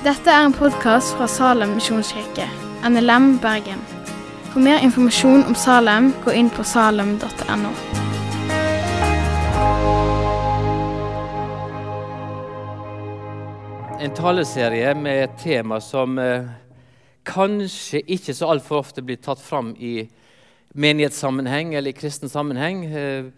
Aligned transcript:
Dette 0.00 0.32
er 0.32 0.46
en 0.46 0.54
podkast 0.56 1.10
fra 1.12 1.26
Salem 1.28 1.74
misjonskirke, 1.76 2.46
NLM 2.88 3.34
Bergen. 3.42 3.82
For 4.48 4.62
mer 4.64 4.78
informasjon 4.80 5.42
om 5.44 5.52
Salem, 5.52 6.06
gå 6.24 6.32
inn 6.40 6.48
på 6.48 6.64
salem.no. 6.64 7.72
En 14.00 14.16
taleserie 14.16 14.94
med 14.96 15.26
et 15.26 15.36
tema 15.42 15.82
som 15.84 16.16
eh, 16.16 16.48
kanskje 17.28 18.00
ikke 18.00 18.38
så 18.40 18.48
altfor 18.54 18.80
ofte 18.80 19.04
blir 19.04 19.20
tatt 19.20 19.44
fram 19.44 19.74
i 19.76 20.08
menighetssammenheng 20.72 21.76
eller 21.76 21.92
i 21.92 21.98
kristen 22.00 22.32
sammenheng. 22.32 22.86
Eh, 22.88 23.28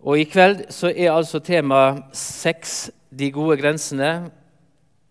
og 0.00 0.16
I 0.16 0.24
kveld 0.32 0.64
så 0.72 0.88
er 0.96 1.12
altså 1.12 1.44
tema 1.44 2.08
sex, 2.16 2.88
de 3.12 3.28
gode 3.36 3.60
grensene, 3.60 4.30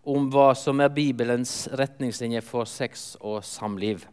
om 0.06 0.28
hva 0.30 0.52
som 0.54 0.80
er 0.80 0.94
Bibelens 0.94 1.66
retningslinje 1.74 2.42
for 2.46 2.68
sex 2.70 3.16
og 3.20 3.42
samliv. 3.44 4.04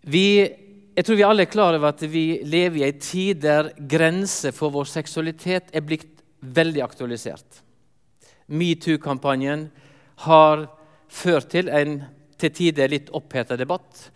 Vi, 0.00 0.48
jeg 0.96 1.04
tror 1.04 1.18
vi 1.18 1.26
alle 1.26 1.44
er 1.44 1.52
klar 1.52 1.76
over 1.76 1.92
at 1.92 2.04
vi 2.08 2.40
lever 2.48 2.80
i 2.80 2.86
en 2.88 3.02
tid 3.04 3.42
der 3.44 3.72
grenser 3.76 4.54
for 4.56 4.72
vår 4.72 4.88
seksualitet 4.88 5.68
er 5.76 5.84
blitt 5.84 6.22
veldig 6.40 6.82
aktualisert. 6.86 7.60
Metoo-kampanjen 8.48 9.68
har 10.24 10.64
ført 11.10 11.52
til 11.52 11.68
en 11.68 12.00
til 12.40 12.54
tider 12.56 12.88
litt 12.88 13.10
oppheta 13.12 13.58
debatt. 13.60 14.06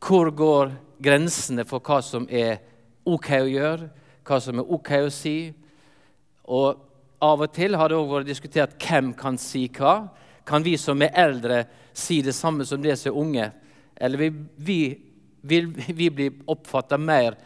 Hvor 0.00 0.30
går 0.32 0.72
grensene 1.04 1.66
for 1.68 1.84
hva 1.84 2.00
som 2.04 2.26
er 2.30 2.62
OK 3.04 3.30
å 3.36 3.50
gjøre, 3.50 3.90
hva 4.24 4.40
som 4.40 4.60
er 4.60 4.72
OK 4.72 4.90
å 5.04 5.12
si? 5.12 5.36
Og 6.48 6.80
av 7.24 7.44
og 7.44 7.52
til 7.54 7.76
har 7.78 7.90
det 7.90 7.98
òg 7.98 8.10
vært 8.10 8.28
diskutert 8.28 8.76
hvem 8.82 9.12
kan 9.16 9.38
si 9.40 9.66
hva. 9.72 10.08
Kan 10.44 10.64
vi 10.64 10.76
som 10.80 11.00
er 11.02 11.14
eldre, 11.24 11.64
si 11.96 12.20
det 12.22 12.34
samme 12.36 12.66
som 12.68 12.82
de 12.82 12.92
som 12.98 13.12
er 13.12 13.20
unge? 13.20 13.50
Eller 13.96 14.20
vil 14.20 14.38
vi, 14.56 14.78
vil 15.40 15.70
vi 15.72 16.10
bli 16.10 16.28
oppfatta 16.50 16.98
mer 17.00 17.38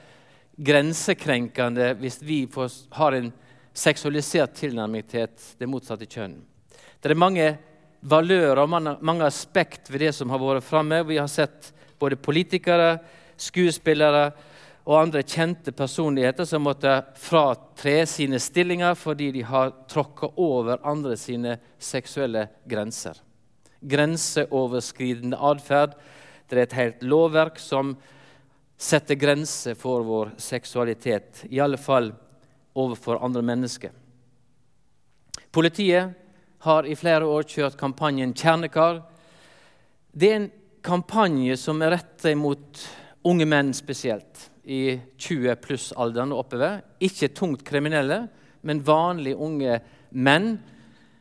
grensekrenkende 0.59 1.93
hvis 2.01 2.19
vi 2.27 2.41
får, 2.51 2.73
har 2.99 3.15
en 3.15 3.31
seksualisert 3.79 4.57
tilnærming 4.59 5.07
til 5.07 5.29
det 5.59 5.71
motsatte 5.71 6.09
kjønn. 6.11 6.41
Det 6.99 7.13
er 7.13 7.19
mange 7.19 7.53
valører 8.01 8.65
og 8.65 8.71
mange 8.71 9.27
aspekt 9.27 9.91
ved 9.93 10.03
det 10.07 10.13
som 10.17 10.31
har 10.33 10.43
vært 10.43 10.67
framme. 10.67 11.05
Vi 11.07 11.19
har 11.21 11.31
sett 11.31 11.71
både 11.99 12.19
politikere, 12.19 12.97
skuespillere 13.39 14.33
og 14.89 14.97
andre 14.97 15.21
kjente 15.21 15.73
personligheter 15.77 16.47
som 16.49 16.65
måtte 16.65 16.95
fratre 17.21 18.07
sine 18.09 18.39
stillinger 18.41 18.97
fordi 18.97 19.31
de 19.37 19.43
har 19.45 19.75
tråkka 19.91 20.31
over 20.41 20.81
andre 20.81 21.17
sine 21.21 21.59
seksuelle 21.77 22.47
grenser. 22.65 23.19
Grenseoverskridende 23.85 25.37
atferd. 25.37 25.93
Det 26.49 26.57
er 26.57 26.65
et 26.65 26.79
helt 26.79 27.05
lovverk 27.05 27.61
som 27.61 27.99
setter 28.81 29.19
grenser 29.21 29.77
for 29.77 30.07
vår 30.09 30.33
seksualitet. 30.41 31.45
I 31.53 31.61
alle 31.61 31.77
fall 31.77 32.15
overfor 32.79 33.21
andre 33.25 33.43
mennesker. 33.45 33.93
Politiet 35.53 36.17
har 36.65 36.87
i 36.89 36.97
flere 36.97 37.29
år 37.29 37.45
kjørt 37.45 37.77
kampanjen 37.77 38.33
Kjernekar. 38.33 39.03
Det 40.13 40.31
er 40.31 40.41
en 40.41 40.51
kampanje 40.83 41.59
som 41.61 41.83
er 41.85 41.99
rettet 41.99 42.39
mot 42.39 42.87
unge 43.29 43.47
menn 43.49 43.75
spesielt, 43.77 44.49
i 44.69 44.99
20 45.17 45.57
pluss-alderen 45.65 46.35
og 46.35 46.45
oppover. 46.45 46.83
Ikke 47.01 47.31
tungt 47.33 47.65
kriminelle, 47.67 48.27
men 48.63 48.85
vanlige 48.85 49.41
unge 49.41 49.79
menn, 50.13 50.59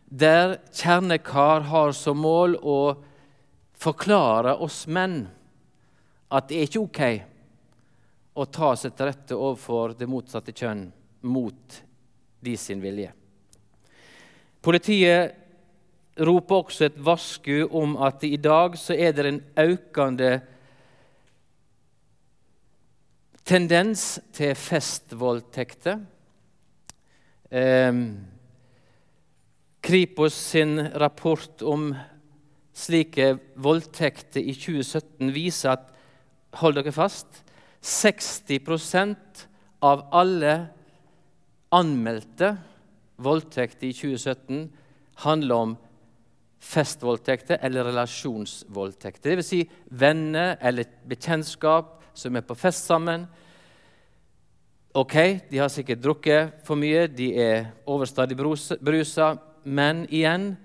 der 0.08 0.58
Kjernekar 0.76 1.66
har 1.68 1.96
som 1.96 2.20
mål 2.24 2.56
å 2.60 2.80
forklare 3.78 4.56
oss 4.64 4.86
menn 4.88 5.26
at 6.32 6.48
det 6.48 6.60
er 6.60 6.70
ikke 6.70 6.84
ok 6.84 7.02
å 8.38 8.46
ta 8.52 8.72
seg 8.80 8.96
til 8.96 9.10
rette 9.10 9.36
overfor 9.36 9.96
det 9.98 10.08
motsatte 10.10 10.56
kjønn 10.56 10.88
mot 11.28 11.80
de 12.44 12.56
sin 12.60 12.82
vilje. 12.84 13.12
Politiet 14.64 15.36
roper 16.28 16.64
også 16.64 16.88
et 16.88 17.00
varsku 17.04 17.68
om 17.68 17.96
at 18.04 18.24
i 18.28 18.38
dag 18.42 18.78
så 18.80 18.96
er 18.96 19.14
det 19.16 19.26
en 19.30 19.42
økende 19.64 20.32
tendens 23.48 24.18
til 24.36 24.56
festvoldtekter. 24.60 26.02
Eh, 27.52 28.02
Kripos 29.88 30.36
sin 30.36 30.82
rapport 31.00 31.62
om 31.64 31.94
slike 32.76 33.38
voldtekter 33.56 34.44
i 34.44 34.54
2017 34.54 35.32
viser 35.32 35.78
at 35.78 35.94
hold 36.60 36.76
dere 36.76 36.92
fast 36.92 37.44
60% 37.88 39.46
av 39.86 40.04
alle 40.12 40.56
anmeldte 41.72 42.56
voldtekter 43.24 43.88
i 43.88 43.96
2017 43.96 44.66
handler 45.24 45.56
om 45.56 45.76
festvoldtekter 46.68 47.62
eller 47.64 47.88
relasjonsvoldtekter. 47.88 49.38
Dvs. 49.38 49.52
Si 49.54 49.62
venner 49.88 50.58
eller 50.60 50.90
bekjentskap 51.08 51.97
som 52.18 52.36
er 52.36 52.46
på 52.46 52.58
fest 52.58 52.90
sammen. 52.90 53.28
Ok, 54.98 55.16
de 55.50 55.60
har 55.62 55.70
sikkert 55.70 56.02
drukket 56.02 56.64
for 56.66 56.80
mye, 56.80 57.06
de 57.08 57.30
er 57.38 57.68
overstadig 57.86 58.38
brusa, 58.38 59.30
men 59.64 60.06
igjen 60.10 60.56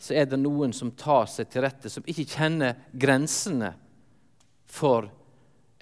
så 0.00 0.14
er 0.16 0.28
det 0.30 0.38
noen 0.40 0.72
som 0.76 0.92
tar 0.96 1.26
seg 1.28 1.50
til 1.50 1.64
rette, 1.66 1.90
som 1.90 2.06
ikke 2.06 2.28
kjenner 2.36 2.78
grensene 2.92 3.74
for 4.70 5.10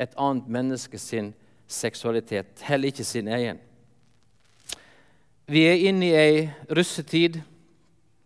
et 0.01 0.15
annet 0.17 0.49
menneske 0.49 0.99
sin 0.99 1.35
seksualitet, 1.69 2.63
heller 2.65 2.91
ikke 2.91 3.05
sin 3.05 3.29
egen. 3.29 3.61
Vi 5.49 5.63
er 5.69 5.85
inne 5.89 6.09
i 6.09 6.17
ei 6.17 6.41
russetid. 6.77 7.39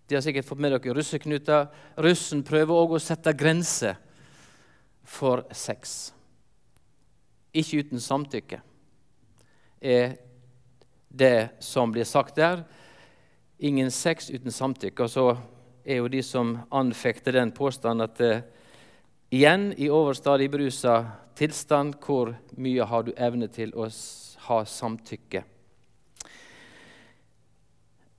De 0.06 0.16
har 0.16 0.24
sikkert 0.24 0.46
fått 0.46 0.62
med 0.62 0.74
dere 0.74 0.94
russeknuter. 0.96 1.68
Russen 2.02 2.42
prøver 2.46 2.74
òg 2.74 2.96
å 2.96 3.02
sette 3.02 3.34
grenser 3.38 3.98
for 5.06 5.44
sex. 5.54 6.12
Ikke 7.52 7.82
uten 7.84 8.00
samtykke, 8.00 8.60
er 9.80 10.14
det 11.12 11.50
som 11.60 11.92
blir 11.92 12.04
sagt 12.08 12.36
der. 12.36 12.62
Ingen 13.58 13.90
sex 13.90 14.30
uten 14.30 14.50
samtykke. 14.50 15.04
Og 15.04 15.10
så 15.10 15.26
er 15.84 16.00
jo 16.00 16.08
de 16.08 16.22
som 16.22 16.56
anfekter 16.72 17.36
den 17.36 17.52
påstanden 17.52 18.06
at 18.06 18.20
uh, 18.20 18.42
igjen 19.30 19.72
i 19.76 19.90
overstadig 19.90 20.50
brusa 20.50 21.02
tilstand, 21.36 21.94
hvor 22.00 22.34
mye 22.56 22.84
har 22.88 23.04
du 23.04 23.12
evne 23.16 23.48
til 23.52 23.74
å 23.76 23.88
ha 24.48 24.62
samtykke? 24.64 25.44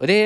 Og 0.02 0.10
det 0.10 0.20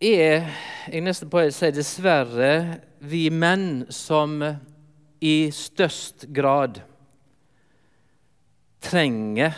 er, 0.00 0.46
jeg 0.88 1.02
nesten 1.04 1.30
på 1.30 1.42
å 1.42 1.50
si 1.52 1.70
dessverre, 1.74 2.80
vi 2.98 3.28
menn 3.30 3.84
som 3.92 4.38
i 5.20 5.36
størst 5.54 6.28
grad 6.34 6.80
trenger 8.80 9.54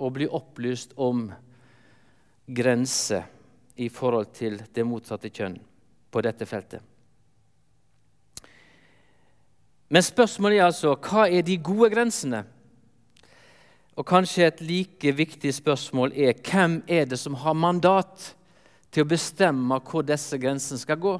å 0.00 0.10
bli 0.10 0.26
opplyst 0.26 0.94
om 0.96 1.28
grenser 2.46 3.26
i 3.80 3.88
forhold 3.88 4.32
til 4.36 4.60
det 4.74 4.84
motsatte 4.86 5.30
kjønn 5.32 5.58
på 6.10 6.22
dette 6.24 6.46
feltet. 6.48 6.80
Men 9.90 10.06
spørsmålet 10.06 10.60
er 10.60 10.68
altså 10.68 10.94
hva 10.94 11.26
er 11.26 11.42
de 11.46 11.56
gode 11.58 11.90
grensene? 11.90 12.44
Og 13.98 14.06
kanskje 14.06 14.46
et 14.46 14.60
like 14.62 15.12
viktig 15.18 15.50
spørsmål 15.52 16.14
er 16.14 16.36
hvem 16.46 16.78
er 16.86 17.08
det 17.10 17.18
som 17.20 17.34
har 17.42 17.58
mandat 17.58 18.30
til 18.90 19.04
å 19.04 19.10
bestemme 19.10 19.80
hvor 19.86 20.06
disse 20.06 20.38
grensene 20.40 20.78
skal 20.80 21.00
gå? 21.02 21.16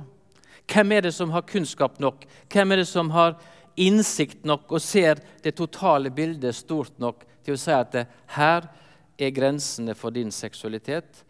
Hvem 0.71 0.95
er 0.95 1.09
det 1.09 1.15
som 1.17 1.33
har 1.35 1.49
kunnskap 1.49 1.99
nok? 2.03 2.23
Hvem 2.53 2.73
er 2.73 2.83
det 2.83 2.89
som 2.89 3.11
har 3.11 3.35
innsikt 3.81 4.47
nok 4.47 4.71
og 4.71 4.83
ser 4.83 5.19
det 5.43 5.57
totale 5.59 6.13
bildet 6.15 6.55
stort 6.57 6.95
nok 7.03 7.27
til 7.45 7.57
å 7.57 7.61
si 7.61 7.73
at 7.75 7.97
her 8.37 8.69
er 9.21 9.35
grensene 9.37 9.95
for 9.99 10.15
din 10.15 10.33
seksualitet, 10.33 11.25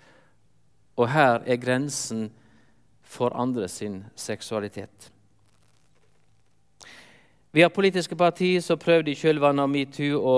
og 0.97 1.09
her 1.11 1.41
er 1.47 1.61
grensen 1.61 2.29
for 3.03 3.35
andre 3.35 3.69
sin 3.69 4.05
seksualitet. 4.15 5.11
Vi 7.51 7.63
har 7.63 7.73
politiske 7.75 8.15
partier 8.17 8.61
som 8.63 8.79
prøvde 8.79 9.11
i 9.11 9.19
kjølvannet 9.19 9.65
av 9.65 9.73
metoo 9.73 10.21
å 10.23 10.37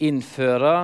innføre 0.00 0.76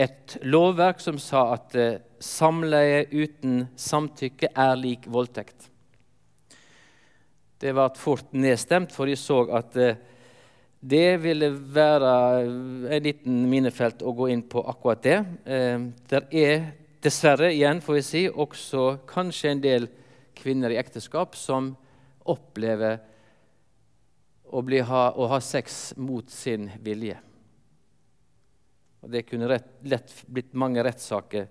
et 0.00 0.38
lovverk 0.48 1.02
som 1.04 1.18
sa 1.20 1.50
at 1.52 1.76
eh, 1.76 1.98
samleie 2.20 3.02
uten 3.12 3.66
samtykke 3.76 4.48
er 4.56 4.78
lik 4.80 5.04
voldtekt. 5.12 5.68
Det 7.60 7.74
ble 7.76 7.88
fort 8.00 8.32
nedstemt, 8.32 8.94
for 8.96 9.10
de 9.10 9.18
så 9.20 9.42
at 9.58 9.76
eh, 9.76 10.00
det 10.80 11.16
ville 11.20 11.50
være 11.52 12.12
en 12.96 13.04
liten 13.04 13.42
minefelt 13.50 14.00
å 14.00 14.14
gå 14.16 14.30
inn 14.32 14.42
på 14.48 14.62
akkurat 14.64 15.02
det. 15.04 15.18
Eh, 15.44 15.82
det 16.08 16.22
er 16.32 16.62
dessverre, 17.04 17.52
igjen 17.52 17.82
får 17.84 17.98
vi 17.98 18.04
si, 18.04 18.22
også 18.28 18.84
kanskje 19.08 19.52
en 19.52 19.62
del 19.64 19.88
kvinner 20.40 20.72
i 20.72 20.80
ekteskap 20.80 21.36
som 21.36 21.74
opplever 22.24 22.98
å, 24.48 24.62
ha, 24.64 25.02
å 25.12 25.28
ha 25.30 25.40
sex 25.44 25.92
mot 26.00 26.30
sin 26.32 26.70
vilje. 26.80 27.18
Og 29.00 29.12
Det 29.12 29.26
kunne 29.28 29.48
rett, 29.48 29.68
lett 29.84 30.14
blitt 30.28 30.56
mange 30.56 30.82
rettssaker. 30.84 31.48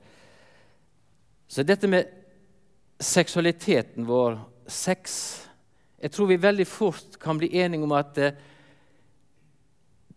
Så 1.49 1.65
dette 1.65 1.89
med 1.89 2.09
seksualiteten 2.99 4.05
vår, 4.09 4.41
sex 4.69 5.45
Jeg 5.99 6.13
tror 6.13 6.29
vi 6.29 6.35
veldig 6.39 6.65
fort 6.69 7.17
kan 7.19 7.35
bli 7.35 7.49
enige 7.59 7.83
om 7.83 7.91
at 7.91 8.15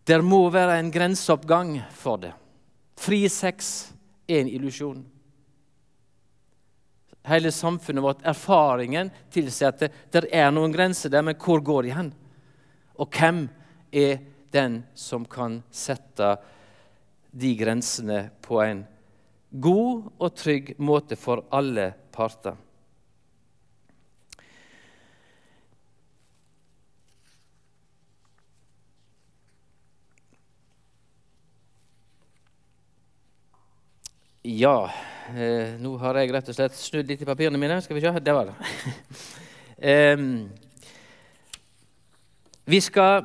det, 0.04 0.18
må 0.22 0.48
være 0.50 0.78
en 0.80 0.90
grenseoppgang 0.90 1.76
for 1.94 2.20
det. 2.22 2.32
Fri 2.98 3.24
sex 3.30 3.92
er 4.26 4.42
en 4.42 4.50
illusjon. 4.50 5.02
Hele 7.26 7.52
samfunnet 7.54 8.02
vårt, 8.02 8.24
erfaringen, 8.26 9.12
tilsier 9.30 9.70
at 9.70 9.84
det, 9.84 9.92
det 10.10 10.24
er 10.34 10.50
noen 10.50 10.74
grenser 10.74 11.12
der, 11.12 11.22
men 11.22 11.38
hvor 11.38 11.62
går 11.62 11.86
de 11.86 11.94
hen? 11.94 12.10
Og 12.98 13.10
hvem 13.14 13.44
er 13.92 14.18
den 14.52 14.82
som 14.98 15.24
kan 15.24 15.60
sette 15.70 16.34
de 17.32 17.54
grensene 17.56 18.26
på 18.44 18.58
en 18.64 18.82
god 19.52 20.10
og 20.18 20.34
trygg 20.36 20.74
måte 20.80 21.16
for 21.16 21.44
alle 21.52 21.92
parter. 22.12 22.56
Ja, 34.42 34.90
eh, 35.38 35.76
nå 35.78 35.92
har 36.02 36.16
jeg 36.18 36.32
rett 36.34 36.48
og 36.50 36.56
slett 36.56 36.74
snudd 36.74 37.06
litt 37.06 37.20
i 37.22 37.26
papirene 37.28 37.60
mine. 37.62 37.76
Skal 37.78 37.94
vi 37.94 38.00
se. 38.02 38.10
Det 38.18 38.32
var 38.34 38.48
det. 38.48 38.54
eh, 39.92 40.18
vi 42.64 42.80
skal 42.80 43.22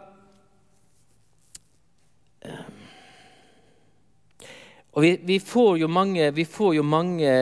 Og 4.98 5.04
vi, 5.04 5.12
vi, 5.22 5.40
får 5.40 5.78
jo 5.78 5.88
mange, 5.88 6.32
vi 6.34 6.46
får 6.46 6.76
jo 6.76 6.84
mange 6.84 7.34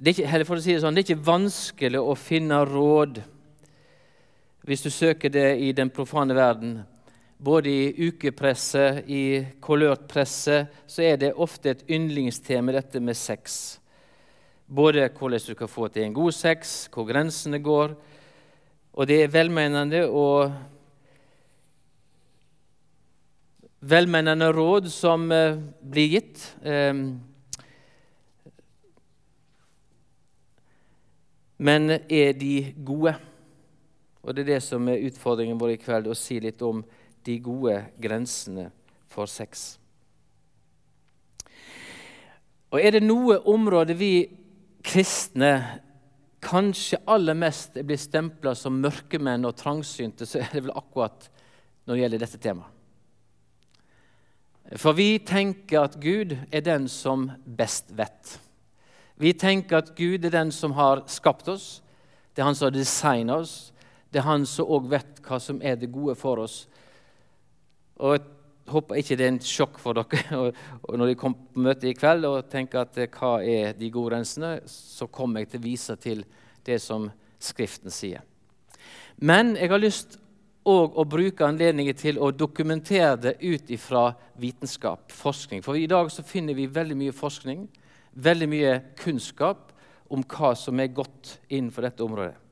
det 0.00 0.14
er, 0.14 0.22
ikke, 0.24 0.44
for 0.48 0.56
å 0.56 0.62
si 0.64 0.72
det, 0.72 0.80
sånn, 0.80 0.96
det 0.96 1.02
er 1.02 1.10
ikke 1.10 1.26
vanskelig 1.26 2.00
å 2.00 2.14
finne 2.16 2.62
råd 2.64 3.20
hvis 4.64 4.84
du 4.84 4.88
søker 4.88 5.32
det 5.32 5.58
i 5.60 5.74
den 5.76 5.90
profane 5.92 6.32
verden. 6.36 6.78
Både 7.44 7.68
i 7.68 8.08
ukepresse, 8.08 9.02
i 9.04 9.44
kolørt 9.60 10.06
presse, 10.08 10.62
så 10.88 11.02
er 11.04 11.18
det 11.20 11.34
ofte 11.36 11.74
et 11.74 11.82
yndlingstema, 11.92 12.72
dette 12.72 13.02
med 13.04 13.18
sex. 13.20 13.76
Både 14.64 15.10
hvordan 15.12 15.42
du 15.44 15.52
kan 15.58 15.68
få 15.68 15.90
til 15.92 16.06
en 16.06 16.16
god 16.16 16.32
sex, 16.32 16.86
hvor 16.88 17.04
grensene 17.04 17.60
går. 17.60 17.92
Og 18.94 19.10
det 19.10 19.18
er 19.22 19.34
velmenende 19.34 20.06
og 20.08 20.54
velmenende 23.84 24.48
råd 24.54 24.88
som 24.88 25.28
eh, 25.32 25.60
blir 25.84 26.16
gitt. 26.16 26.48
Eh, 26.64 26.94
men 31.58 31.98
er 32.08 32.32
de 32.40 32.56
gode? 32.84 33.18
Og 34.24 34.34
Det 34.34 34.46
er 34.46 34.54
det 34.54 34.62
som 34.64 34.88
er 34.88 35.04
utfordringen 35.04 35.58
vår 35.60 35.74
i 35.74 35.80
kveld, 35.82 36.08
å 36.08 36.16
si 36.16 36.40
litt 36.40 36.62
om 36.64 36.80
de 37.24 37.38
gode 37.42 37.78
grensene 38.00 38.70
for 39.10 39.30
sex. 39.30 39.78
Og 42.74 42.80
Er 42.82 42.96
det 42.96 43.04
noe 43.06 43.38
område 43.46 43.94
vi 43.94 44.26
kristne 44.84 45.80
kanskje 46.44 46.98
aller 47.06 47.36
mest 47.38 47.78
blir 47.80 48.00
stempla 48.00 48.54
som 48.58 48.80
mørkemenn 48.82 49.46
og 49.48 49.56
trangsynte, 49.56 50.26
så 50.26 50.42
er 50.42 50.50
det 50.52 50.64
vel 50.66 50.76
akkurat 50.76 51.28
når 51.84 51.94
det 51.94 52.02
gjelder 52.02 52.24
dette 52.24 52.40
temaet. 52.42 52.70
For 54.80 54.96
vi 54.96 55.18
tenker 55.20 55.84
at 55.84 55.98
Gud 56.00 56.32
er 56.50 56.64
den 56.64 56.88
som 56.88 57.28
best 57.44 57.92
vet. 57.96 58.38
Vi 59.20 59.34
tenker 59.36 59.82
at 59.82 59.92
Gud 59.96 60.24
er 60.24 60.32
den 60.32 60.50
som 60.52 60.72
har 60.74 61.04
skapt 61.06 61.48
oss. 61.52 61.82
Det 62.34 62.42
er 62.42 62.48
han 62.48 62.56
som 62.56 62.70
har 62.70 62.74
designa 62.74 63.36
oss. 63.42 63.72
Det 64.10 64.22
er 64.22 64.26
han 64.26 64.46
som 64.48 64.70
òg 64.72 64.88
vet 64.90 65.20
hva 65.26 65.38
som 65.38 65.60
er 65.62 65.76
det 65.78 65.92
gode 65.92 66.16
for 66.18 66.40
oss. 66.42 66.64
Og 68.00 68.16
Jeg 68.16 68.72
håper 68.72 68.96
ikke 68.96 69.16
det 69.20 69.24
er 69.26 69.32
en 69.34 69.42
sjokk 69.44 69.78
for 69.78 69.92
dere 69.98 70.38
og 70.88 70.96
når 70.96 71.10
de 71.10 71.16
kommer 71.20 71.52
på 71.52 71.64
møte 71.66 71.90
i 71.90 71.96
kveld 71.96 72.24
og 72.24 72.48
tenker 72.48 72.80
at 72.80 72.96
eh, 72.96 73.10
hva 73.12 73.36
er 73.44 73.74
de 73.76 73.90
gode 73.92 74.14
rensene, 74.16 74.56
så 74.66 75.06
kommer 75.12 75.42
jeg 75.42 75.52
til 75.52 75.60
å 75.60 75.66
vise 75.68 75.96
til 76.00 76.24
det 76.64 76.80
som 76.80 77.10
Skriften 77.44 77.92
sier. 77.92 78.22
Men 79.20 79.52
jeg 79.58 79.68
har 79.68 79.82
lyst 79.82 80.16
og 80.64 80.96
å 80.96 81.04
bruke 81.04 81.44
anledningen 81.44 81.96
til 81.96 82.16
å 82.16 82.30
dokumentere 82.32 83.16
det 83.20 83.34
ut 83.42 83.70
ifra 83.74 84.06
vitenskap, 84.40 85.12
forskning. 85.12 85.60
For 85.60 85.76
i 85.76 85.88
dag 85.90 86.08
så 86.12 86.24
finner 86.24 86.56
vi 86.56 86.70
veldig 86.72 86.96
mye 86.96 87.12
forskning, 87.12 87.66
veldig 88.16 88.48
mye 88.48 88.78
kunnskap 88.96 89.74
om 90.08 90.24
hva 90.24 90.54
som 90.56 90.80
er 90.80 90.94
godt 90.94 91.36
innenfor 91.50 91.84
dette 91.84 92.04
området. 92.06 92.43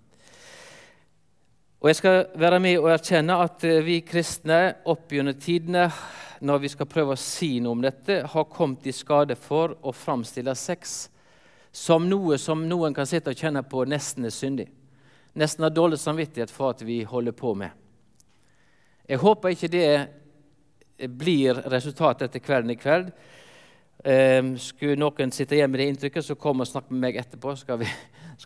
Og 1.83 1.89
Jeg 1.89 1.97
skal 1.97 2.27
være 2.39 2.61
med 2.63 2.77
og 2.79 2.93
erkjenne 2.95 3.35
at 3.43 3.65
eh, 3.67 3.81
vi 3.83 3.97
kristne 4.07 4.59
opp 4.87 5.11
gjennom 5.11 5.35
tidene, 5.35 5.89
når 6.39 6.61
vi 6.63 6.69
skal 6.71 6.87
prøve 6.87 7.17
å 7.17 7.19
si 7.19 7.57
noe 7.59 7.75
om 7.75 7.81
dette, 7.83 8.21
har 8.31 8.45
kommet 8.53 8.87
i 8.87 8.95
skade 8.95 9.35
for 9.35 9.75
å 9.83 9.91
framstille 9.91 10.55
sex 10.55 10.93
som 11.75 12.07
noe 12.07 12.39
som 12.39 12.63
noen 12.71 12.95
kan 12.95 13.09
sitte 13.11 13.35
og 13.35 13.43
kjenne 13.43 13.65
på 13.67 13.83
nesten 13.91 14.29
er 14.29 14.35
syndig. 14.35 14.69
Nesten 15.35 15.67
har 15.67 15.75
dårlig 15.75 15.99
samvittighet 15.99 16.55
for 16.55 16.71
at 16.71 16.85
vi 16.87 17.01
holder 17.03 17.35
på 17.35 17.57
med. 17.59 17.75
Jeg 19.11 19.19
håper 19.25 19.57
ikke 19.57 19.73
det 19.75 21.09
blir 21.19 21.65
resultatet 21.67 22.29
etter 22.29 22.47
kvelden 22.47 22.77
i 22.77 22.79
kveld. 22.79 23.11
Eh, 24.07 24.55
skulle 24.69 25.03
noen 25.03 25.35
sitte 25.35 25.59
igjen 25.59 25.75
med 25.75 25.83
det 25.83 25.91
inntrykket, 25.97 26.31
så 26.31 26.39
kom 26.39 26.63
og 26.63 26.71
snakk 26.71 26.95
med 26.95 27.09
meg 27.09 27.19
etterpå. 27.25 27.59
Skal 27.59 27.83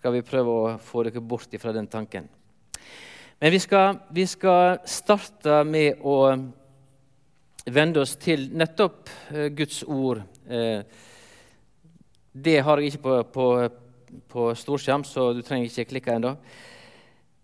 skal 0.01 0.17
vi 0.17 0.25
prøve 0.25 0.57
å 0.57 0.75
få 0.81 1.05
dere 1.05 1.21
bort 1.21 1.53
fra 1.61 1.77
den 1.77 1.93
tanken. 1.93 2.33
Men 3.41 3.53
vi 3.53 3.59
skal, 3.59 3.99
vi 4.09 4.25
skal 4.27 4.79
starte 4.89 5.59
med 5.69 5.99
å 6.01 6.21
vende 7.69 8.01
oss 8.01 8.15
til 8.17 8.47
nettopp 8.57 9.11
eh, 9.35 9.51
Guds 9.53 9.83
ord. 9.85 10.23
Eh, 10.49 10.81
det 12.33 12.57
har 12.65 12.81
jeg 12.81 12.95
ikke 12.95 13.03
på, 13.05 13.19
på, 13.35 13.51
på 14.33 14.47
storskjerm, 14.57 15.05
så 15.05 15.35
du 15.37 15.43
trenger 15.45 15.69
ikke 15.69 15.91
klikke 15.93 16.17
ennå. 16.17 16.33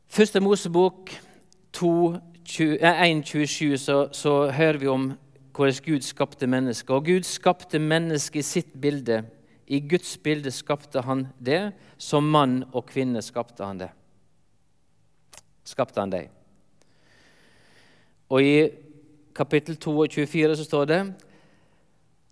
Første 0.09 0.41
Mosebok 0.41 1.13
2, 1.77 1.93
1.27 2.49 3.77
så, 3.77 4.01
så 4.17 4.37
hører 4.49 4.81
vi 4.81 4.89
om 4.89 5.09
hvordan 5.53 5.85
Gud 5.85 6.09
skapte 6.09 6.49
mennesket. 6.49 6.97
Og 6.97 7.05
Gud 7.05 7.29
skapte 7.29 7.81
mennesket 7.81 8.41
i 8.41 8.49
sitt 8.49 8.77
bilde. 8.81 9.27
I 9.69 9.85
Guds 9.85 10.17
bilde 10.17 10.51
skapte 10.57 11.05
han 11.05 11.29
det. 11.37 11.67
Som 12.01 12.33
mann 12.33 12.63
og 12.73 12.89
kvinne 12.89 13.21
skapte 13.23 13.65
han 13.65 13.85
det. 13.85 13.93
Skapte 15.65 16.01
han 16.01 16.13
deg. 16.13 16.31
Og 18.33 18.43
i 18.43 18.57
kapittel 19.37 19.77
2 19.77 19.95
og 20.05 20.13
24 20.13 20.57
så 20.57 20.65
står 20.67 20.89
det 20.91 21.03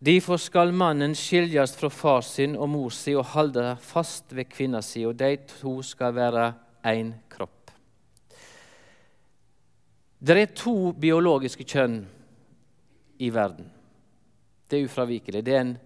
Derfor 0.00 0.40
skal 0.40 0.72
mannen 0.72 1.12
skiljes 1.14 1.74
fra 1.76 1.90
far 1.92 2.22
sin 2.24 2.54
og 2.56 2.70
mor 2.72 2.92
si 2.94 3.12
og 3.12 3.34
holde 3.34 3.74
fast 3.84 4.32
ved 4.32 4.48
kvinna 4.48 4.80
si, 4.80 5.02
og 5.04 5.18
de 5.20 5.34
to 5.60 5.74
skal 5.84 6.14
være 6.16 6.46
én 6.88 7.12
kropp. 7.28 7.70
Det 10.20 10.36
er 10.36 10.56
to 10.56 10.92
biologiske 10.96 11.68
kjønn 11.68 12.00
i 13.20 13.28
verden. 13.32 13.68
Det 14.70 14.78
er 14.78 14.88
ufravikelig. 14.88 15.44
Det 15.44 15.54
er 15.54 15.60
en 15.60 15.78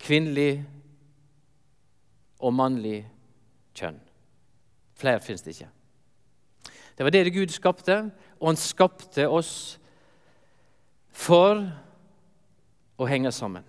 kvinnelig 0.00 0.64
og 2.40 2.54
mannlig 2.54 3.04
kjønn. 3.74 4.00
Flere 4.98 5.22
fins 5.22 5.42
det 5.46 5.54
ikke. 5.54 5.70
Det 7.00 7.04
var 7.04 7.10
det 7.10 7.30
Gud 7.32 7.48
skapte, 7.48 7.94
og 8.36 8.46
han 8.50 8.58
skapte 8.60 9.24
oss 9.24 9.78
for 11.16 11.62
å 13.00 13.06
henge 13.08 13.32
sammen. 13.32 13.64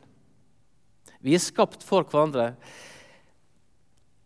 Vi 1.23 1.37
er 1.37 1.39
skapt 1.39 1.85
for 1.87 2.03
hverandre. 2.03 2.49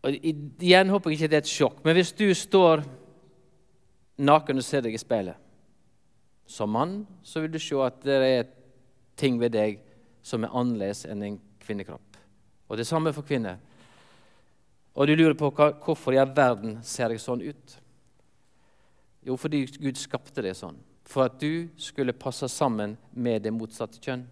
Og 0.02 0.18
igjen 0.26 0.90
håper 0.90 1.14
jeg 1.14 1.20
ikke 1.20 1.30
det 1.36 1.38
er 1.38 1.46
et 1.46 1.54
sjokk, 1.54 1.78
men 1.86 2.00
hvis 2.00 2.16
du 2.18 2.26
står 2.34 2.82
naken 4.26 4.64
og 4.64 4.66
ser 4.66 4.82
deg 4.88 4.98
i 4.98 5.04
speilet. 5.06 5.38
Som 6.50 6.74
mann 6.74 6.98
så 7.22 7.46
vil 7.46 7.54
du 7.54 7.62
se 7.62 7.78
at 7.86 8.02
det 8.10 8.20
er 8.32 8.52
ting 9.22 9.38
ved 9.38 9.54
deg 9.54 9.86
som 10.26 10.50
er 10.50 10.58
annerledes 10.58 11.06
enn 11.06 11.22
en 11.30 11.40
kvinnekropp. 11.62 12.22
Og 12.74 12.82
det 12.82 12.90
samme 12.90 13.14
for 13.14 13.22
kvinner. 13.22 13.62
Og 14.98 15.06
du 15.06 15.14
lurer 15.14 15.38
på 15.38 15.54
hva, 15.54 15.76
hvorfor 15.78 16.18
i 16.18 16.26
all 16.26 16.34
verden 16.34 16.80
ser 16.82 17.14
jeg 17.14 17.22
sånn 17.22 17.46
ut? 17.46 17.82
Jo, 19.26 19.38
fordi 19.38 19.64
Gud 19.82 19.98
skapte 19.98 20.44
det 20.46 20.54
sånn. 20.58 20.78
For 21.06 21.26
at 21.26 21.40
du 21.42 21.68
skulle 21.82 22.14
passe 22.14 22.48
sammen 22.50 22.94
med 23.12 23.42
det 23.46 23.54
motsatte 23.54 24.02
kjønn. 24.02 24.26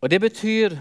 Og 0.00 0.08
Det 0.08 0.20
betyr 0.20 0.78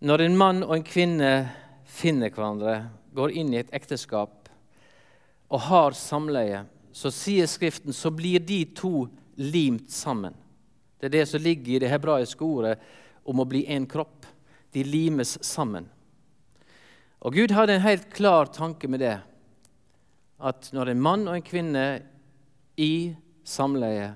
Når 0.00 0.20
en 0.22 0.36
mann 0.36 0.62
og 0.62 0.76
en 0.76 0.84
kvinne 0.86 1.48
finner 1.82 2.30
hverandre, 2.30 2.90
går 3.10 3.32
inn 3.34 3.48
i 3.50 3.58
et 3.58 3.72
ekteskap 3.74 4.46
og 5.50 5.64
har 5.66 5.96
samleie, 5.98 6.60
så 6.92 7.10
sier 7.10 7.48
Skriften 7.50 7.90
så 7.92 8.12
blir 8.14 8.38
de 8.38 8.60
to 8.78 9.08
limt 9.34 9.90
sammen. 9.90 10.36
Det 11.00 11.08
er 11.08 11.16
det 11.16 11.24
som 11.32 11.42
ligger 11.42 11.72
i 11.72 11.80
det 11.82 11.90
hebraiske 11.90 12.44
ordet 12.44 12.76
om 13.26 13.42
å 13.42 13.48
bli 13.48 13.64
én 13.66 13.88
kropp. 13.90 14.26
De 14.70 14.84
limes 14.86 15.34
sammen. 15.42 15.88
Og 17.18 17.34
Gud 17.34 17.54
hadde 17.54 17.74
en 17.74 17.86
helt 17.86 18.06
klar 18.14 18.50
tanke 18.54 18.88
med 18.90 19.02
det. 19.02 19.16
At 20.38 20.70
når 20.74 20.92
en 20.92 21.02
mann 21.02 21.26
og 21.26 21.34
en 21.34 21.46
kvinne 21.46 21.84
i 22.78 23.14
samleie 23.42 24.12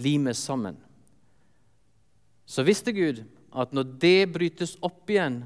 limes 0.00 0.40
sammen, 0.40 0.78
så 2.48 2.64
visste 2.64 2.94
Gud 2.96 3.20
at 3.52 3.74
når 3.74 3.96
det 4.00 4.30
brytes 4.32 4.76
opp 4.86 5.10
igjen, 5.12 5.42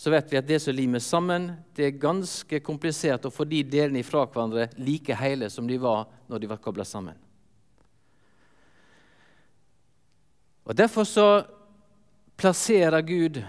så 0.00 0.08
vet 0.14 0.30
vi 0.32 0.38
at 0.38 0.46
det 0.48 0.56
som 0.64 0.72
limes 0.72 1.04
sammen, 1.04 1.50
det 1.76 1.84
er 1.84 2.00
ganske 2.00 2.62
komplisert 2.64 3.26
å 3.28 3.34
få 3.34 3.44
de 3.44 3.60
delene 3.68 4.00
ifra 4.00 4.22
hverandre 4.24 4.70
like 4.80 5.12
hele 5.20 5.50
som 5.52 5.68
de 5.68 5.76
var 5.82 6.06
når 6.30 6.40
de 6.40 6.48
var 6.48 6.62
kobla 6.64 6.86
sammen. 6.88 7.18
Og 10.64 10.76
Derfor 10.78 11.04
så 11.04 11.26
plasserer 12.40 13.02
Gud 13.02 13.44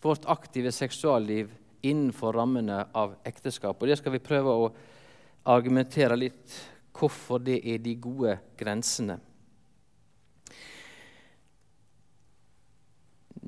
vårt 0.00 0.24
aktive 0.24 0.72
seksualliv 0.72 1.54
innenfor 1.80 2.32
rammene 2.32 2.82
av 2.92 3.14
ekteskap. 3.24 3.80
Og 3.80 3.88
Det 3.88 3.96
skal 3.96 4.12
vi 4.12 4.20
prøve 4.20 4.52
å 4.52 4.66
argumentere 5.48 6.18
litt 6.20 6.58
hvorfor 6.92 7.40
det 7.40 7.62
er 7.64 7.80
de 7.80 7.94
gode 7.96 8.34
grensene. 8.60 9.16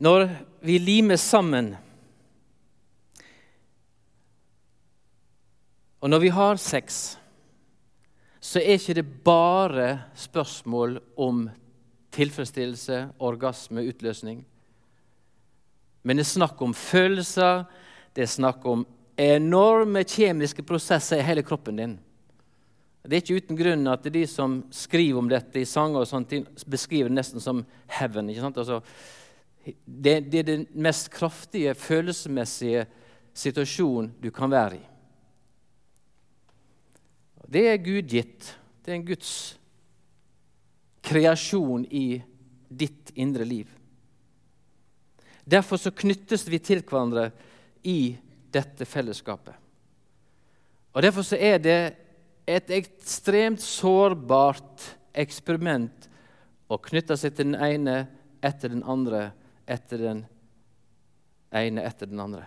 Når 0.00 0.28
vi 0.64 0.78
limer 0.80 1.20
sammen, 1.20 1.74
og 6.00 6.08
når 6.08 6.24
vi 6.24 6.32
har 6.32 6.56
sex, 6.56 7.18
så 8.40 8.62
er 8.62 8.80
ikke 8.80 9.02
det 9.02 9.08
bare 9.24 9.88
spørsmål 10.16 11.02
om 11.20 11.50
tilfredsstillelse, 12.14 13.08
orgasme, 13.18 13.84
utløsning. 13.88 14.44
Men 16.02 16.16
det 16.16 16.24
er 16.24 16.32
snakk 16.32 16.60
om 16.64 16.74
følelser, 16.74 17.64
det 18.16 18.24
er 18.24 18.32
snakk 18.32 18.64
om 18.66 18.86
enorme 19.20 20.02
kjemiske 20.08 20.64
prosesser 20.66 21.20
i 21.20 21.26
hele 21.26 21.44
kroppen 21.46 21.80
din. 21.80 21.98
Det 23.00 23.16
er 23.16 23.22
ikke 23.22 23.40
uten 23.40 23.56
grunn 23.56 23.88
at 23.88 24.04
de 24.12 24.26
som 24.28 24.58
skriver 24.74 25.18
om 25.20 25.28
dette 25.30 25.60
i 25.60 25.68
sanger, 25.68 26.02
og 26.02 26.08
sånt, 26.08 26.34
beskriver 26.68 27.08
det 27.08 27.16
nesten 27.16 27.40
som 27.40 27.62
heaven. 27.96 28.28
Altså, 28.28 28.80
det, 29.84 30.32
det, 30.32 30.42
er 30.42 30.48
den 30.48 30.66
mest 30.72 31.08
kraftige 31.12 31.74
følelsesmessige 31.74 32.84
situasjonen 33.36 34.12
du 34.20 34.30
kan 34.34 34.52
være 34.52 34.80
i. 34.80 34.84
Det 37.50 37.64
er 37.66 37.82
Gud 37.82 38.10
gitt. 38.10 38.52
Det 38.84 38.92
er 38.92 39.00
en 39.00 39.06
Guds 39.06 39.59
kreasjon 41.02 41.84
i 41.90 42.22
ditt 42.68 43.10
indre 43.14 43.44
liv. 43.44 43.68
Derfor 45.44 45.76
så 45.76 45.90
knyttes 45.90 46.46
vi 46.48 46.60
til 46.62 46.82
hverandre 46.86 47.30
i 47.82 48.14
dette 48.52 48.86
fellesskapet. 48.86 49.54
Og 50.92 51.02
Derfor 51.02 51.26
så 51.26 51.38
er 51.38 51.58
det 51.62 51.80
et 52.50 52.70
ekstremt 52.74 53.62
sårbart 53.62 54.84
eksperiment 55.14 56.08
å 56.70 56.78
knytte 56.78 57.16
seg 57.18 57.34
til 57.34 57.52
den 57.52 57.58
ene 57.62 57.96
etter 58.42 58.72
den 58.72 58.82
andre 58.86 59.30
etter 59.70 60.02
den 60.02 60.24
ene 61.54 61.84
etter 61.86 62.10
den 62.10 62.22
andre. 62.22 62.44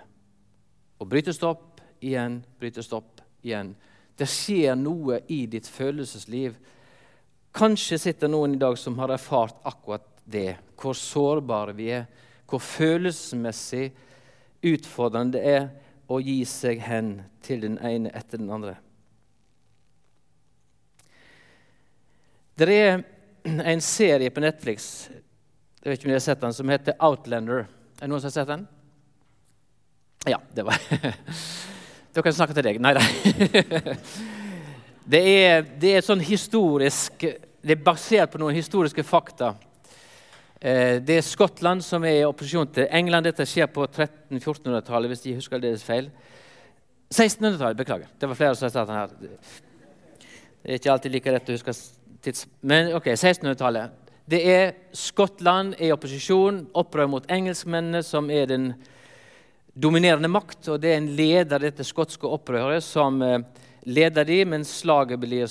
Og 1.00 1.08
brytes 1.12 1.42
opp 1.44 1.82
igjen, 2.04 2.42
brytes 2.60 2.92
opp 2.96 3.22
igjen. 3.44 3.74
Det 4.16 4.28
skjer 4.30 4.76
noe 4.80 5.22
i 5.32 5.44
ditt 5.52 5.68
følelsesliv 5.68 6.56
Kanskje 7.54 8.00
sitter 8.02 8.32
noen 8.32 8.56
i 8.56 8.62
dag 8.62 8.78
som 8.82 8.98
har 9.00 9.14
erfart 9.14 9.60
akkurat 9.68 10.06
det. 10.26 10.56
Hvor 10.80 10.98
sårbare 10.98 11.76
vi 11.78 11.92
er. 11.94 12.08
Hvor 12.50 12.62
følelsesmessig 12.62 13.92
utfordrende 14.64 15.38
det 15.38 15.44
er 15.54 15.68
å 16.12 16.20
gi 16.22 16.42
seg 16.50 16.82
hen 16.84 17.16
til 17.44 17.64
den 17.64 17.78
ene 17.84 18.12
etter 18.14 18.42
den 18.42 18.52
andre. 18.54 18.78
Det 22.58 22.70
er 22.70 23.04
en 23.44 23.82
serie 23.82 24.30
på 24.32 24.44
Netflix 24.44 25.10
jeg 25.84 25.92
vet 25.92 26.00
ikke 26.00 26.08
om 26.08 26.12
dere 26.14 26.20
har 26.22 26.24
sett 26.24 26.40
den, 26.40 26.54
som 26.56 26.70
heter 26.72 26.96
Outlander. 27.04 27.66
Er 28.00 28.06
det 28.06 28.08
noen 28.08 28.22
som 28.24 28.30
har 28.30 28.36
sett 28.38 28.48
den? 28.48 28.62
Ja, 30.32 30.38
det 30.56 30.64
var 30.64 30.80
Da 32.14 32.22
kan 32.22 32.30
jeg 32.30 32.38
snakke 32.38 32.56
til 32.56 32.64
deg. 32.64 32.80
Nei 32.80 32.94
da. 32.96 33.04
Det 35.04 35.20
er, 35.20 35.66
det 35.80 35.98
er 35.98 36.04
sånn 36.06 36.22
historisk 36.24 37.26
Det 37.64 37.74
er 37.76 37.80
basert 37.84 38.32
på 38.32 38.40
noen 38.40 38.56
historiske 38.56 39.04
fakta. 39.04 39.54
Eh, 40.60 41.00
det 41.04 41.18
er 41.18 41.26
Skottland 41.28 41.84
som 41.84 42.04
er 42.08 42.22
i 42.22 42.28
opposisjon 42.28 42.68
til 42.76 42.88
England. 42.92 43.28
Dette 43.28 43.46
skjer 43.48 43.70
på 43.72 43.86
1300-1400-tallet, 43.88 45.12
hvis 45.12 45.24
de 45.24 45.36
husker 45.38 45.64
det 45.64 45.74
er 45.74 45.84
feil. 45.84 46.10
1600-tallet, 47.08 47.80
beklager. 47.80 48.12
Det 48.20 48.30
var 48.32 48.40
flere 48.40 48.60
som 48.60 48.72
sa 48.72 48.84
den 48.88 49.00
her. 49.00 49.16
Det 49.24 50.72
er 50.72 50.80
ikke 50.80 50.92
alltid 50.92 51.16
like 51.16 51.36
rett 51.36 51.52
å 51.52 51.56
huske 51.56 51.76
tids... 52.24 52.48
Men 52.60 52.92
ok, 53.00 53.14
1600-tallet. 53.14 53.96
Det 54.28 54.40
er 54.52 54.76
Skottland 54.96 55.76
i 55.84 55.92
opposisjon, 55.96 56.66
opprør 56.80 57.12
mot 57.16 57.32
engelskmennene, 57.32 58.04
som 58.04 58.32
er 58.32 58.52
den 58.52 58.74
dominerende 59.72 60.32
makt. 60.32 60.68
Og 60.68 60.84
det 60.84 60.94
er 60.94 61.00
en 61.00 61.12
leder 61.16 61.64
dette 61.64 61.88
skotske 61.88 62.28
opprøret 62.28 62.84
som 62.84 63.24
eh, 63.24 63.40
leder 63.86 64.26
de, 64.26 64.44
mens 64.46 64.72
blir, 65.20 65.48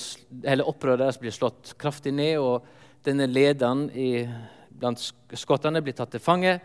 opprøret 0.64 1.00
deres 1.00 1.18
blir 1.20 1.34
slått 1.34 1.74
kraftig 1.78 2.12
ned. 2.12 2.38
og 2.38 2.64
Denne 3.04 3.26
lederen 3.26 3.88
i, 3.90 4.26
blant 4.70 5.00
skottene 5.34 5.82
blir 5.82 5.96
tatt 5.96 6.12
til 6.12 6.22
fange. 6.22 6.60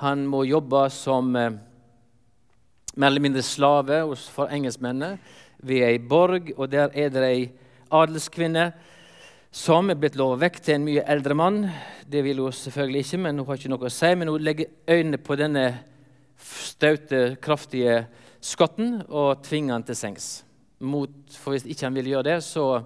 Han 0.00 0.26
må 0.26 0.44
jobbe 0.48 0.88
som 0.90 1.34
eh, 1.36 1.50
mer 2.96 3.10
eller 3.10 3.20
mindre 3.20 3.42
slave 3.42 4.02
for 4.30 4.48
engelskmennene 4.50 5.18
ved 5.62 5.84
ei 5.84 5.98
borg. 5.98 6.52
og 6.56 6.70
Der 6.70 6.90
er 6.94 7.10
det 7.10 7.26
ei 7.26 7.50
adelskvinne 7.90 8.72
som 9.50 9.90
er 9.90 9.98
blitt 9.98 10.16
lovet 10.16 10.40
vekk 10.44 10.60
til 10.62 10.78
en 10.78 10.86
mye 10.86 11.04
eldre 11.10 11.34
mann. 11.34 11.64
Det 12.06 12.22
vil 12.24 12.38
hun 12.38 12.52
selvfølgelig 12.52 13.04
ikke, 13.04 13.18
men 13.18 13.38
hun 13.38 13.46
har 13.46 13.58
ikke 13.58 13.72
noe 13.72 13.90
å 13.90 13.92
si. 13.92 14.14
Men 14.14 14.30
hun 14.30 14.46
legger 14.46 14.70
øynene 14.88 15.18
på 15.18 15.36
denne 15.36 15.66
staute, 16.40 17.36
kraftige 17.42 18.04
skotten 18.40 19.02
og 19.08 19.42
tvinger 19.44 19.76
han 19.76 19.84
til 19.84 19.98
sengs 19.98 20.30
mot, 20.80 21.12
for 21.36 21.54
hvis 21.54 21.66
ikke 21.68 21.86
han 21.86 21.96
ville 21.96 22.14
gjøre 22.14 22.28
det, 22.30 22.38
så 22.44 22.82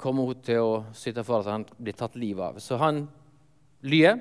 kommer 0.00 0.26
hun 0.30 0.42
til 0.42 0.64
å 0.64 0.76
sitte 0.96 1.24
for 1.26 1.42
at 1.42 1.52
han 1.52 1.66
blir 1.78 1.96
tatt 1.96 2.16
livet 2.18 2.44
av. 2.48 2.60
Så 2.60 2.78
han 2.80 3.04
lyer. 3.86 4.18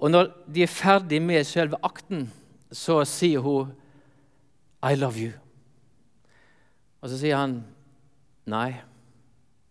Og 0.00 0.12
når 0.12 0.30
de 0.46 0.64
er 0.64 0.72
ferdig 0.72 1.20
med 1.22 1.46
selve 1.48 1.80
akten, 1.84 2.28
så 2.70 3.02
sier 3.04 3.40
hun 3.40 3.72
'I 4.82 4.94
love 4.94 5.18
you'. 5.18 5.38
Og 7.02 7.08
så 7.10 7.18
sier 7.18 7.36
han 7.36 7.64
nei. 8.46 8.80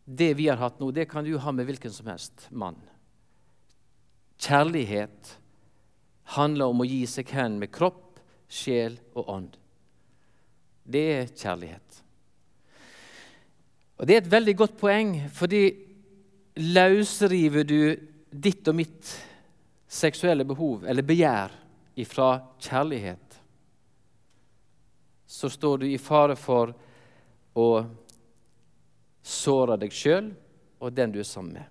Det 0.05 0.33
vi 0.37 0.47
har 0.49 0.57
hatt 0.57 0.79
nå, 0.79 0.91
det 0.91 1.09
kan 1.09 1.23
du 1.23 1.37
ha 1.37 1.51
med 1.51 1.65
hvilken 1.65 1.93
som 1.93 2.07
helst 2.07 2.47
mann. 2.49 2.77
Kjærlighet 4.39 5.37
handler 6.23 6.71
om 6.71 6.81
å 6.81 6.87
gi 6.87 7.03
seg 7.05 7.29
hen 7.29 7.59
med 7.59 7.71
kropp, 7.71 8.19
sjel 8.49 8.97
og 9.13 9.29
ånd. 9.29 9.58
Det 10.89 11.05
er 11.13 11.31
kjærlighet. 11.35 12.03
Og 13.99 14.07
Det 14.07 14.15
er 14.15 14.21
et 14.23 14.31
veldig 14.31 14.55
godt 14.57 14.77
poeng, 14.79 15.15
fordi 15.33 15.63
løsriver 16.59 17.63
du 17.67 17.95
ditt 18.31 18.67
og 18.67 18.75
mitt 18.75 19.11
seksuelle 19.89 20.45
behov 20.45 20.85
eller 20.87 21.05
begjær 21.05 21.51
ifra 21.99 22.29
kjærlighet, 22.61 23.39
så 25.29 25.49
står 25.49 25.81
du 25.81 25.87
i 25.89 25.97
fare 26.01 26.35
for 26.39 26.71
å 27.59 27.67
såre 29.21 29.77
deg 29.77 29.93
sjøl 29.93 30.31
og 30.79 30.95
den 30.95 31.11
du 31.13 31.19
er 31.19 31.27
sammen 31.27 31.59
med. 31.59 31.67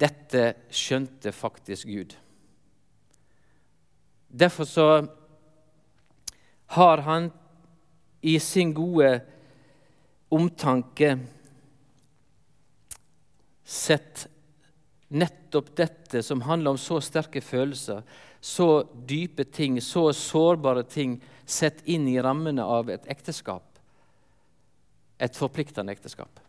Dette 0.00 0.44
skjønte 0.72 1.32
faktisk 1.32 1.88
Gud. 1.88 2.14
Derfor 4.28 4.64
så 4.64 4.86
har 6.76 7.02
han 7.08 7.30
i 8.22 8.38
sin 8.40 8.74
gode 8.76 9.20
omtanke 10.30 11.14
sett 13.64 14.26
nettopp 15.08 15.72
dette 15.76 16.22
som 16.22 16.42
handler 16.46 16.74
om 16.74 16.78
så 16.78 17.00
sterke 17.02 17.42
følelser, 17.42 18.02
så 18.40 18.84
dype 19.06 19.44
ting, 19.44 19.80
så 19.82 20.10
sårbare 20.16 20.84
ting, 20.86 21.18
sett 21.46 21.82
inn 21.90 22.06
i 22.08 22.20
rammene 22.22 22.62
av 22.62 22.90
et 22.90 23.06
ekteskap. 23.10 23.66
Et 25.20 25.36
forpliktende 25.36 25.92
ekteskap. 25.92 26.40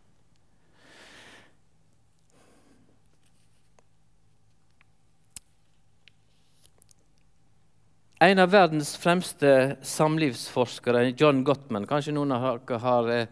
En 8.22 8.38
av 8.38 8.52
verdens 8.54 8.92
fremste 9.02 9.52
samlivsforskere, 9.82 11.08
John 11.18 11.40
Gottman 11.42 11.88
Kanskje 11.90 12.12
noen 12.14 12.36
av 12.36 12.44
dere 12.46 12.78
har 12.84 13.08
eh, 13.10 13.32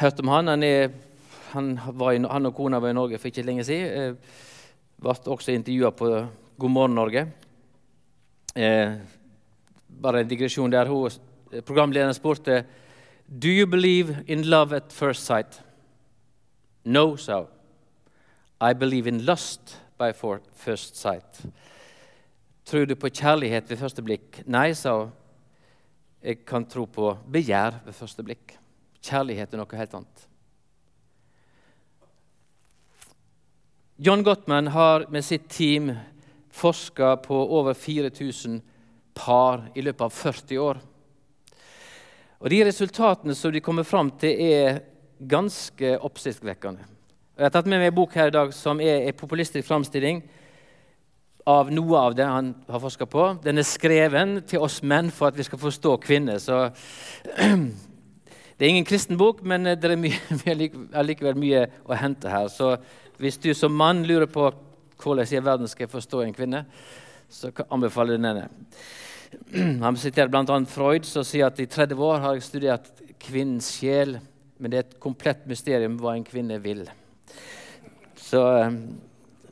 hørt 0.00 0.22
om 0.22 0.30
han. 0.32 0.48
Han, 0.48 0.64
er, 0.64 0.94
han, 1.52 1.68
i, 1.76 2.22
han, 2.24 2.48
og 2.48 2.54
kona 2.56 2.80
var 2.80 2.94
i 2.94 2.96
Norge 2.96 3.20
for 3.20 3.28
ikke 3.28 3.44
lenge 3.44 3.66
siden. 3.68 4.16
Eh, 4.16 4.40
ble 4.96 5.14
også 5.34 5.52
intervjua 5.52 5.92
på 5.92 6.08
God 6.56 6.72
morgen 6.72 6.96
Norge. 6.96 7.26
Eh, 8.56 8.96
bare 10.00 10.24
en 10.24 10.32
digresjon 10.32 10.72
der. 10.72 10.88
Hun, 10.88 11.60
programlederen 11.60 12.16
spurte 12.16 12.62
Do 13.28 13.52
you 13.52 13.68
believe 13.68 14.24
in 14.26 14.48
love 14.48 14.72
at 14.72 14.88
first 14.88 15.28
sight? 15.28 15.60
No, 16.84 17.16
so. 17.16 17.44
I 18.58 18.72
believe 18.72 19.06
in 19.06 19.26
lust 19.28 19.76
by 19.98 20.14
first 20.16 20.96
sight. 20.96 21.44
Tror 22.68 22.84
du 22.84 22.92
på 23.00 23.08
kjærlighet 23.08 23.70
ved 23.70 23.78
første 23.80 24.02
blikk? 24.04 24.42
Nei, 24.44 24.74
sa 24.76 24.92
hun. 24.98 25.12
Jeg 26.20 26.42
kan 26.44 26.66
tro 26.68 26.82
på 26.84 27.14
begjær 27.32 27.78
ved 27.86 27.94
første 27.96 28.24
blikk. 28.26 28.58
Kjærlighet 29.00 29.54
er 29.54 29.60
noe 29.60 29.78
helt 29.78 29.94
annet. 29.96 30.24
John 33.96 34.20
Gottman 34.26 34.68
har 34.74 35.06
med 35.08 35.24
sitt 35.24 35.48
team 35.48 35.94
forska 36.52 37.16
på 37.24 37.38
over 37.56 37.72
4000 37.72 38.60
par 39.16 39.64
i 39.74 39.82
løpet 39.86 40.04
av 40.04 40.12
40 40.12 40.60
år. 40.60 40.82
Og 42.38 42.50
De 42.52 42.64
resultatene 42.68 43.34
som 43.34 43.54
de 43.54 43.64
kommer 43.64 43.86
fram 43.88 44.10
til, 44.20 44.36
er 44.36 44.82
ganske 45.18 45.96
oppsiktsvekkende. 46.04 46.84
Jeg 47.38 47.48
har 47.48 47.54
tatt 47.54 47.70
med 47.70 47.80
meg 47.80 47.94
en 47.94 47.96
bok 47.96 48.12
her 48.18 48.28
i 48.28 48.34
dag 48.34 48.52
som 48.52 48.82
er 48.82 49.08
en 49.08 49.16
populistisk 49.16 49.66
framstilling 49.70 50.20
av 51.48 51.70
noe 51.72 52.00
av 52.10 52.14
det 52.16 52.26
han 52.28 52.52
har 52.68 52.80
forska 52.82 53.06
på. 53.08 53.24
Den 53.44 53.60
er 53.60 53.66
skreven 53.66 54.38
til 54.48 54.60
oss 54.64 54.82
menn 54.84 55.08
for 55.14 55.30
at 55.30 55.38
vi 55.38 55.46
skal 55.46 55.60
forstå 55.62 55.94
kvinner. 56.04 56.40
Så 56.42 56.68
det 58.58 58.66
er 58.66 58.68
ingen 58.68 58.88
kristen 58.88 59.16
bok, 59.20 59.40
men 59.40 59.64
det 59.70 59.88
er 59.88 59.96
mye, 60.00 60.20
allikevel 61.00 61.38
mye 61.40 61.64
å 61.88 61.96
hente 61.96 62.32
her. 62.32 62.50
Så 62.52 62.74
hvis 63.18 63.40
du 63.40 63.54
som 63.56 63.72
mann 63.72 64.04
lurer 64.06 64.28
på 64.30 64.50
hvordan 64.98 65.32
i 65.32 65.44
verden 65.44 65.70
skal 65.70 65.86
jeg 65.86 65.94
forstå 65.94 66.22
en 66.24 66.36
kvinne, 66.36 66.64
så 67.32 67.52
anbefaler 67.70 68.18
jeg 68.18 68.26
denne. 68.26 68.48
Han 69.84 69.96
siterer 70.00 70.30
bl.a. 70.32 70.60
Freud, 70.68 71.08
som 71.08 71.24
sier 71.26 71.48
at 71.48 71.60
i 71.60 71.68
30 71.68 72.04
år 72.04 72.24
har 72.24 72.36
jeg 72.36 72.48
studert 72.48 72.92
kvinnens 73.22 73.72
sjel, 73.78 74.18
men 74.58 74.72
det 74.72 74.78
er 74.78 74.86
et 74.86 75.00
komplett 75.00 75.44
mysterium 75.48 75.96
hva 76.00 76.16
en 76.16 76.26
kvinne 76.26 76.58
vil. 76.60 76.84
Så, 78.18 78.42
eh, 78.58 78.74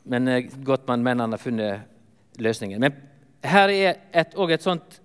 men 0.07 0.29
godt 0.29 0.63
Gottmann 0.65 1.03
mener 1.03 1.25
han 1.27 1.35
har 1.35 1.41
funnet 1.41 2.39
løsningen. 2.41 2.81
Men 2.81 2.95
her 3.43 3.69
er 3.69 3.99
et, 4.13 4.33
et 4.33 4.63
sånt 4.63 4.99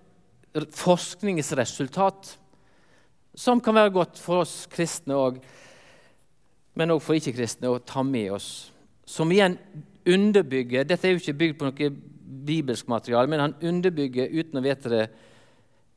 forskningsresultat 0.76 2.36
som 3.34 3.60
kan 3.64 3.74
være 3.74 3.94
godt 3.94 4.20
for 4.20 4.42
oss 4.44 4.66
kristne 4.72 5.16
òg, 5.16 5.38
men 6.76 6.92
òg 6.92 7.00
for 7.04 7.16
ikke-kristne 7.16 7.70
å 7.72 7.80
ta 7.84 8.04
med 8.04 8.32
oss. 8.36 8.48
Som 9.08 9.32
igjen 9.32 9.56
underbygger 10.08 10.86
Dette 10.88 11.06
er 11.08 11.14
jo 11.14 11.20
ikke 11.22 11.38
bygd 11.38 11.58
på 11.58 11.68
noe 11.68 11.90
bibelsk 12.42 12.88
materiale, 12.90 13.30
men 13.30 13.40
han 13.40 13.56
underbygger 13.62 14.32
uten 14.32 14.58
å 14.58 14.64
vite 14.64 14.92
det, 14.92 15.02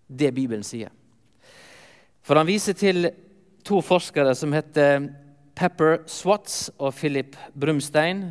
det 0.08 0.32
Bibelen 0.36 0.66
sier. 0.66 0.92
For 2.26 2.38
han 2.38 2.48
viser 2.48 2.78
til 2.78 3.10
to 3.66 3.82
forskere 3.86 4.34
som 4.38 4.54
heter 4.54 5.08
Pepper 5.58 6.04
Swatz 6.10 6.70
og 6.78 6.94
Philip 6.98 7.38
Brumstein. 7.56 8.28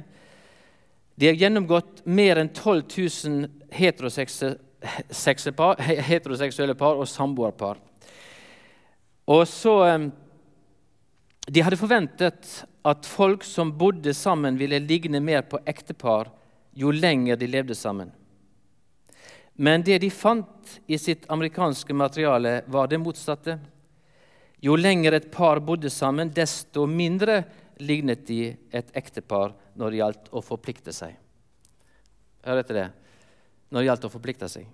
De 1.14 1.26
har 1.26 1.34
gjennomgått 1.38 2.06
mer 2.06 2.36
enn 2.40 2.48
12 2.54 2.82
000 3.28 3.48
heteroseksuelle 3.74 6.74
par 6.78 6.94
og 6.98 7.08
samboerpar. 7.08 7.78
Og 9.30 9.48
så 9.48 10.10
De 11.44 11.60
hadde 11.60 11.76
forventet 11.76 12.64
at 12.84 13.06
folk 13.06 13.44
som 13.44 13.78
bodde 13.78 14.14
sammen, 14.16 14.56
ville 14.56 14.78
ligne 14.80 15.20
mer 15.20 15.42
på 15.42 15.58
ektepar 15.68 16.30
jo 16.74 16.90
lenger 16.90 17.36
de 17.36 17.46
levde 17.46 17.74
sammen. 17.74 18.10
Men 19.54 19.82
det 19.86 20.00
de 20.02 20.10
fant 20.10 20.78
i 20.86 20.98
sitt 20.98 21.28
amerikanske 21.30 21.94
materiale, 21.94 22.62
var 22.66 22.90
det 22.90 22.98
motsatte. 22.98 23.58
Jo 24.64 24.74
lenger 24.76 25.14
et 25.14 25.30
par 25.30 25.60
bodde 25.62 25.90
sammen, 25.90 26.32
desto 26.34 26.86
mindre 26.90 27.44
lignet 27.80 28.26
de 28.26 28.54
et 28.70 28.90
ektepar 28.96 29.54
når 29.74 29.90
det 29.90 30.00
gjaldt 30.00 30.30
å 30.32 30.42
forplikte 30.44 30.94
seg. 30.94 31.14
Hør 32.44 32.60
etter 32.60 32.78
det. 32.78 32.88
Når 33.70 33.80
det 33.80 33.88
gjaldt 33.88 34.08
å 34.08 34.12
forplikte 34.12 34.48
seg. 34.52 34.66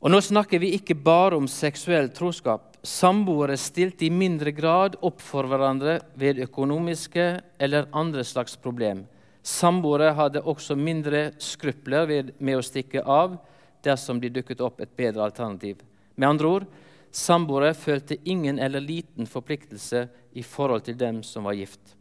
Og 0.00 0.08
Nå 0.08 0.20
snakker 0.24 0.60
vi 0.62 0.72
ikke 0.78 0.96
bare 0.96 1.36
om 1.36 1.48
seksuell 1.48 2.08
troskap. 2.16 2.76
Samboere 2.80 3.58
stilte 3.60 4.06
i 4.06 4.12
mindre 4.12 4.52
grad 4.56 4.96
opp 5.04 5.20
for 5.20 5.44
hverandre 5.44 5.98
ved 6.16 6.40
økonomiske 6.40 7.26
eller 7.60 7.90
andre 7.92 8.24
slags 8.24 8.56
problem. 8.56 9.04
Samboere 9.44 10.14
hadde 10.16 10.40
også 10.48 10.76
mindre 10.76 11.30
skrupler 11.40 12.32
med 12.38 12.56
å 12.56 12.64
stikke 12.64 13.04
av 13.04 13.36
dersom 13.84 14.20
de 14.20 14.32
dukket 14.32 14.60
opp 14.64 14.80
et 14.80 14.96
bedre 14.96 15.24
alternativ. 15.24 15.80
Med 16.16 16.28
andre 16.28 16.48
ord, 16.48 16.66
samboere 17.10 17.72
følte 17.74 18.18
ingen 18.24 18.58
eller 18.58 18.80
liten 18.80 19.26
forpliktelse 19.26 20.06
i 20.32 20.42
forhold 20.46 20.84
til 20.86 20.98
dem 20.98 21.22
som 21.26 21.48
var 21.48 21.58
gift. 21.58 21.96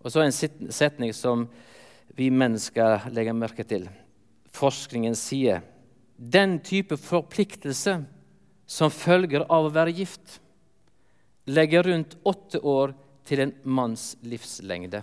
Og 0.00 0.12
så 0.12 0.24
en 0.24 0.32
setning 0.72 1.12
som 1.14 1.44
vi 2.16 2.30
mennesker 2.32 3.10
legger 3.12 3.14
legge 3.14 3.36
merke 3.36 3.64
til. 3.64 3.88
Forskningen 4.50 5.14
sier 5.14 5.60
den 6.16 6.58
type 6.64 6.96
forpliktelse 7.00 8.00
som 8.70 8.92
følger 8.92 9.44
av 9.48 9.68
å 9.68 9.72
være 9.72 9.94
gift, 9.96 10.40
legger 11.50 11.86
rundt 11.88 12.16
åtte 12.28 12.60
år 12.60 12.92
til 13.26 13.44
en 13.44 13.54
manns 13.64 14.12
livslengde. 14.22 15.02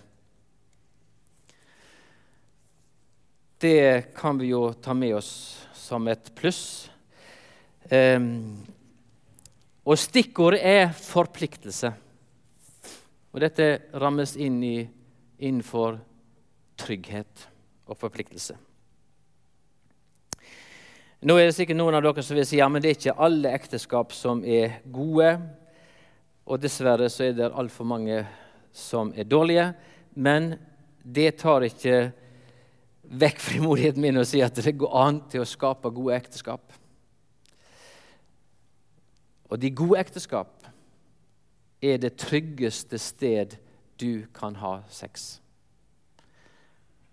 Det 3.58 4.14
kan 4.16 4.38
vi 4.38 4.52
jo 4.52 4.70
ta 4.74 4.94
med 4.94 5.16
oss 5.18 5.32
som 5.74 6.08
et 6.08 6.30
pluss. 6.38 6.90
Um, 7.90 8.60
og 9.88 9.96
stikkordet 9.96 10.60
er 10.68 10.90
forpliktelse. 10.92 11.94
Og 13.32 13.40
dette 13.40 13.68
rammes 13.96 14.34
inn 14.36 14.58
i, 14.66 14.78
innenfor 15.40 16.00
trygghet 16.80 17.48
og 17.88 17.96
forpliktelse. 18.00 18.58
Nå 21.28 21.38
er 21.40 21.48
det 21.48 21.56
sikkert 21.58 21.80
noen 21.80 21.96
av 21.98 22.04
dere 22.04 22.24
som 22.26 22.38
vil 22.38 22.46
si 22.46 22.60
ja, 22.60 22.68
men 22.70 22.84
det 22.84 22.90
er 22.90 22.98
ikke 22.98 23.22
alle 23.26 23.54
ekteskap 23.56 24.12
som 24.14 24.44
er 24.46 24.82
gode. 24.94 25.32
Og 26.46 26.60
dessverre 26.62 27.08
så 27.10 27.30
er 27.30 27.38
det 27.38 27.48
altfor 27.50 27.88
mange 27.88 28.20
som 28.76 29.14
er 29.16 29.26
dårlige. 29.26 29.72
Men 30.14 30.54
det 31.02 31.40
tar 31.42 31.66
ikke 31.66 32.10
vekk 33.08 33.40
frimodigheten 33.48 34.04
min 34.04 34.20
å 34.20 34.28
si 34.28 34.44
at 34.44 34.60
det 34.60 34.76
går 34.78 35.00
an 35.00 35.24
til 35.32 35.46
å 35.46 35.50
skape 35.50 35.94
gode 35.96 36.20
ekteskap. 36.20 36.76
Og 39.48 39.60
de 39.62 39.72
gode 39.72 40.00
ekteskap 40.02 40.68
er 41.82 42.00
det 42.02 42.18
tryggeste 42.20 43.00
sted 43.00 43.56
du 44.00 44.26
kan 44.36 44.56
ha 44.62 44.80
sex. 44.92 45.40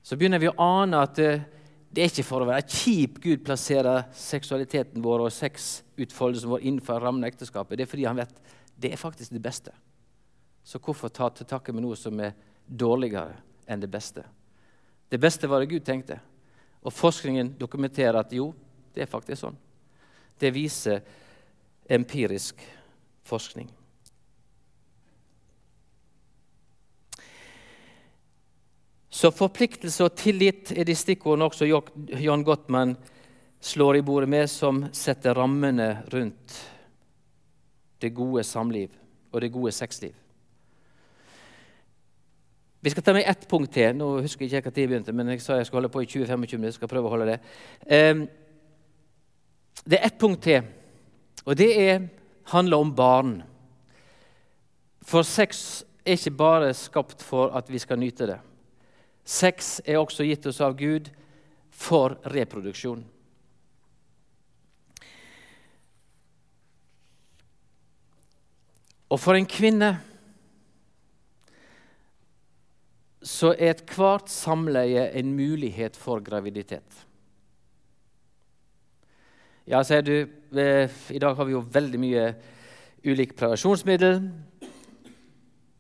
Så 0.05 0.19
begynner 0.21 0.43
vi 0.43 0.51
å 0.51 0.57
ane 0.61 1.01
at 1.01 1.17
det, 1.17 2.03
er 2.03 2.11
ikke 2.11 2.27
for 2.27 2.45
å 2.45 2.49
være 2.49 2.67
kjip 2.69 3.21
Gud 3.25 3.45
plasserer 3.47 4.09
seksualiteten 4.19 5.05
vår 5.05 5.27
og 5.29 5.33
sexutfoldelsen 5.33 6.51
vår 6.51 6.67
innenfor 6.67 7.01
rammen 7.01 7.25
av 7.25 7.31
ekteskapet. 7.31 7.79
Det 7.79 7.87
er 7.87 7.93
fordi 7.93 8.09
han 8.09 8.19
vet 8.19 8.35
det 8.75 8.91
er 8.93 9.01
faktisk 9.01 9.33
det 9.33 9.43
beste. 9.43 9.73
Så 10.65 10.81
hvorfor 10.83 11.13
ta 11.13 11.29
til 11.31 11.47
takke 11.49 11.73
med 11.73 11.85
noe 11.85 11.97
som 11.97 12.19
er 12.21 12.35
dårligere 12.67 13.37
enn 13.71 13.81
det 13.81 13.91
beste? 13.93 14.25
Det 15.09 15.21
beste 15.21 15.49
var 15.49 15.63
det 15.63 15.71
Gud 15.71 15.85
tenkte. 15.87 16.19
Og 16.85 16.93
forskningen 16.93 17.55
dokumenterer 17.61 18.19
at 18.19 18.33
jo, 18.35 18.51
det 18.93 19.05
er 19.05 19.11
faktisk 19.11 19.41
sånn. 19.41 19.57
Det 20.41 20.51
viser 20.53 21.01
empirisk 21.89 22.61
forskning. 23.25 23.71
Så 29.15 29.31
forpliktelse 29.31 30.05
og 30.05 30.17
tillit 30.19 30.73
er 30.75 30.85
de 30.89 30.95
stikkordene 30.99 31.47
også 31.47 31.69
John 32.19 32.43
Gottman 32.45 32.97
slår 33.65 34.01
i 34.01 34.05
bordet 34.05 34.29
med, 34.29 34.51
som 34.51 34.83
setter 34.93 35.37
rammene 35.39 36.03
rundt 36.13 36.57
det 38.03 38.11
gode 38.13 38.43
samliv 38.45 38.91
og 39.33 39.41
det 39.41 39.53
gode 39.55 39.73
sexliv. 39.73 40.13
Vi 42.85 42.91
skal 42.91 43.03
ta 43.03 43.15
med 43.17 43.25
ett 43.27 43.47
punkt 43.49 43.73
til. 43.73 43.95
Nå 43.97 44.11
husker 44.21 44.45
jeg 44.45 44.61
ikke 44.61 44.69
når 44.69 44.81
jeg 44.83 44.89
begynte, 44.91 45.13
men 45.17 45.31
jeg 45.33 45.41
sa 45.41 45.57
jeg 45.57 45.67
skulle 45.67 45.81
holde 45.81 45.93
på 45.95 46.03
i 46.05 46.09
20-25 46.11 46.59
minutter. 46.59 46.77
skal 46.77 46.91
prøve 46.91 47.09
å 47.09 47.15
holde 47.15 47.27
Det 47.31 47.39
ehm, 47.89 48.27
Det 49.85 49.99
er 49.99 50.07
ett 50.07 50.19
punkt 50.19 50.43
til, 50.43 50.63
og 51.45 51.59
det 51.59 51.71
er, 51.81 52.07
handler 52.53 52.77
om 52.81 52.95
barn. 52.97 53.35
For 55.05 55.23
sex 55.23 55.85
er 56.05 56.17
ikke 56.17 56.37
bare 56.39 56.75
skapt 56.77 57.23
for 57.23 57.53
at 57.57 57.69
vi 57.73 57.79
skal 57.79 58.01
nyte 58.01 58.29
det. 58.29 58.39
Sex 59.25 59.81
er 59.85 60.01
også 60.01 60.25
gitt 60.25 60.47
oss 60.47 60.61
av 60.65 60.77
Gud 60.77 61.11
for 61.73 62.17
reproduksjon. 62.33 63.05
Og 69.13 69.21
for 69.21 69.39
en 69.39 69.47
kvinne 69.47 69.93
så 73.25 73.55
er 73.55 73.73
ethvert 73.73 74.29
samleie 74.33 75.07
en 75.17 75.33
mulighet 75.37 75.97
for 75.97 76.21
graviditet. 76.25 77.05
Ja, 79.65 79.79
sier 79.81 80.03
du, 80.05 80.29
eh, 80.61 80.91
i 81.09 81.19
dag 81.19 81.39
har 81.39 81.47
vi 81.49 81.55
jo 81.55 81.63
veldig 81.65 81.97
mye 81.97 82.25
ulike 83.01 83.33
prevensjonsmiddel. 83.33 84.19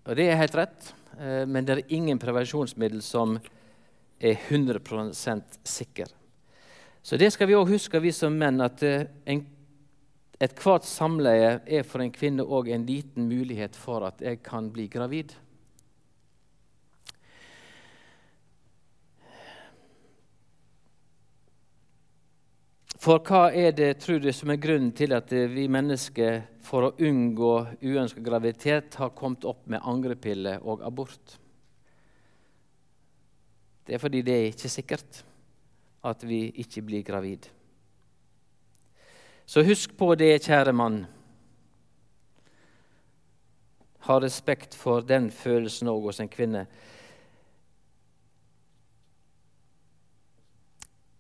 Og 0.08 0.16
det 0.16 0.24
er 0.24 0.38
helt 0.40 0.56
rett, 0.56 0.86
eh, 1.18 1.44
men 1.44 1.66
det 1.66 1.74
er 1.76 1.92
ingen 1.92 2.18
prevensjonsmiddel 2.18 3.02
som 3.04 3.36
er 4.18 4.38
100% 4.48 5.58
sikker. 5.68 6.06
Så 7.02 7.18
det 7.20 7.30
skal 7.34 7.46
vi 7.46 7.58
òg 7.60 7.68
huske, 7.68 8.00
vi 8.00 8.10
som 8.10 8.32
menn, 8.32 8.62
at 8.64 8.82
eh, 8.82 9.04
ethvert 10.40 10.88
samleie 10.88 11.60
er 11.66 11.84
for 11.84 12.00
en 12.00 12.10
kvinne 12.10 12.40
òg 12.40 12.72
en 12.72 12.86
liten 12.86 13.28
mulighet 13.28 13.76
for 13.76 14.08
at 14.08 14.24
jeg 14.24 14.40
kan 14.42 14.72
bli 14.72 14.88
gravid. 14.88 15.34
For 23.04 23.20
hva 23.20 23.50
er 23.52 23.74
det, 23.76 23.98
tror 24.00 24.16
du, 24.22 24.30
som 24.32 24.48
er 24.48 24.56
grunnen 24.56 24.92
til 24.96 25.12
at 25.12 25.28
vi 25.28 25.66
mennesker 25.68 26.38
for 26.64 26.86
å 26.86 26.94
unngå 27.04 27.50
uønsket 27.82 28.24
graviditet 28.24 28.96
har 28.96 29.12
kommet 29.12 29.44
opp 29.44 29.66
med 29.68 29.84
angrepiller 29.84 30.62
og 30.64 30.80
abort? 30.88 31.34
Det 33.84 33.98
er 33.98 34.00
fordi 34.00 34.22
det 34.24 34.36
er 34.38 34.48
ikke 34.48 34.72
sikkert 34.72 35.20
at 36.08 36.24
vi 36.24 36.46
ikke 36.64 36.84
blir 36.86 37.04
gravid. 37.04 37.50
Så 39.44 39.60
husk 39.68 39.92
på 40.00 40.14
det, 40.16 40.38
kjære 40.46 40.72
mann. 40.72 41.02
Ha 44.08 44.16
respekt 44.24 44.72
for 44.80 45.04
den 45.04 45.28
følelsen 45.28 45.92
òg 45.92 46.08
hos 46.08 46.24
en 46.24 46.32
kvinne. 46.32 46.64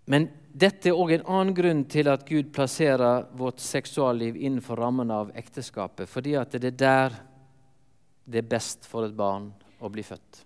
Men 0.04 0.28
dette 0.52 0.90
er 0.90 0.98
òg 0.98 1.14
en 1.16 1.26
annen 1.26 1.54
grunn 1.56 1.84
til 1.90 2.08
at 2.12 2.26
Gud 2.28 2.52
plasserer 2.54 3.26
vårt 3.38 3.62
seksualliv 3.62 4.36
innenfor 4.36 4.78
rammen 4.78 5.10
av 5.10 5.32
ekteskapet. 5.36 6.08
Fordi 6.10 6.36
at 6.38 6.54
det 6.54 6.74
er 6.74 6.80
der 6.84 7.16
det 8.24 8.40
er 8.40 8.48
best 8.48 8.86
for 8.88 9.04
et 9.04 9.16
barn 9.16 9.50
å 9.84 9.90
bli 9.92 10.04
født. 10.04 10.44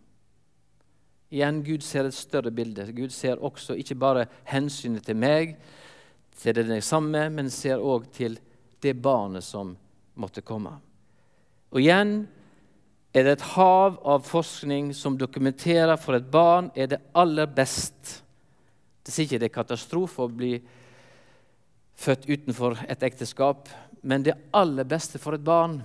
Igjen, 1.31 1.61
Gud 1.63 1.85
ser 1.85 2.09
et 2.09 2.17
større 2.17 2.51
bilde. 2.55 2.87
Gud 2.97 3.13
ser 3.13 3.43
også 3.45 3.77
ikke 3.79 3.99
bare 4.01 4.25
hensynet 4.49 5.05
til 5.05 5.19
meg, 5.19 5.59
til 6.39 6.55
det 6.57 6.67
med, 7.05 7.33
men 7.35 7.51
ser 7.51 7.83
òg 7.83 8.09
til 8.15 8.39
det 8.81 8.95
barnet 9.03 9.45
som 9.45 9.75
måtte 10.15 10.43
komme. 10.43 10.73
Og 11.71 11.83
igjen 11.83 12.23
er 13.13 13.27
det 13.27 13.37
et 13.37 13.47
hav 13.55 13.99
av 14.07 14.25
forskning 14.25 14.95
som 14.95 15.19
dokumenterer 15.19 15.99
for 16.01 16.17
et 16.17 16.31
barn 16.31 16.71
er 16.75 16.87
det 16.87 17.03
aller 17.13 17.47
best 17.47 18.23
sier 19.13 19.27
ikke 19.27 19.41
det 19.43 19.51
er 19.51 19.57
katastrofe 19.59 20.25
å 20.25 20.33
bli 20.33 20.55
født 21.99 22.29
utenfor 22.29 22.79
et 22.87 23.03
ekteskap, 23.03 23.69
men 24.03 24.23
det 24.23 24.37
aller 24.55 24.87
beste 24.89 25.19
for 25.19 25.35
et 25.35 25.45
barn 25.45 25.81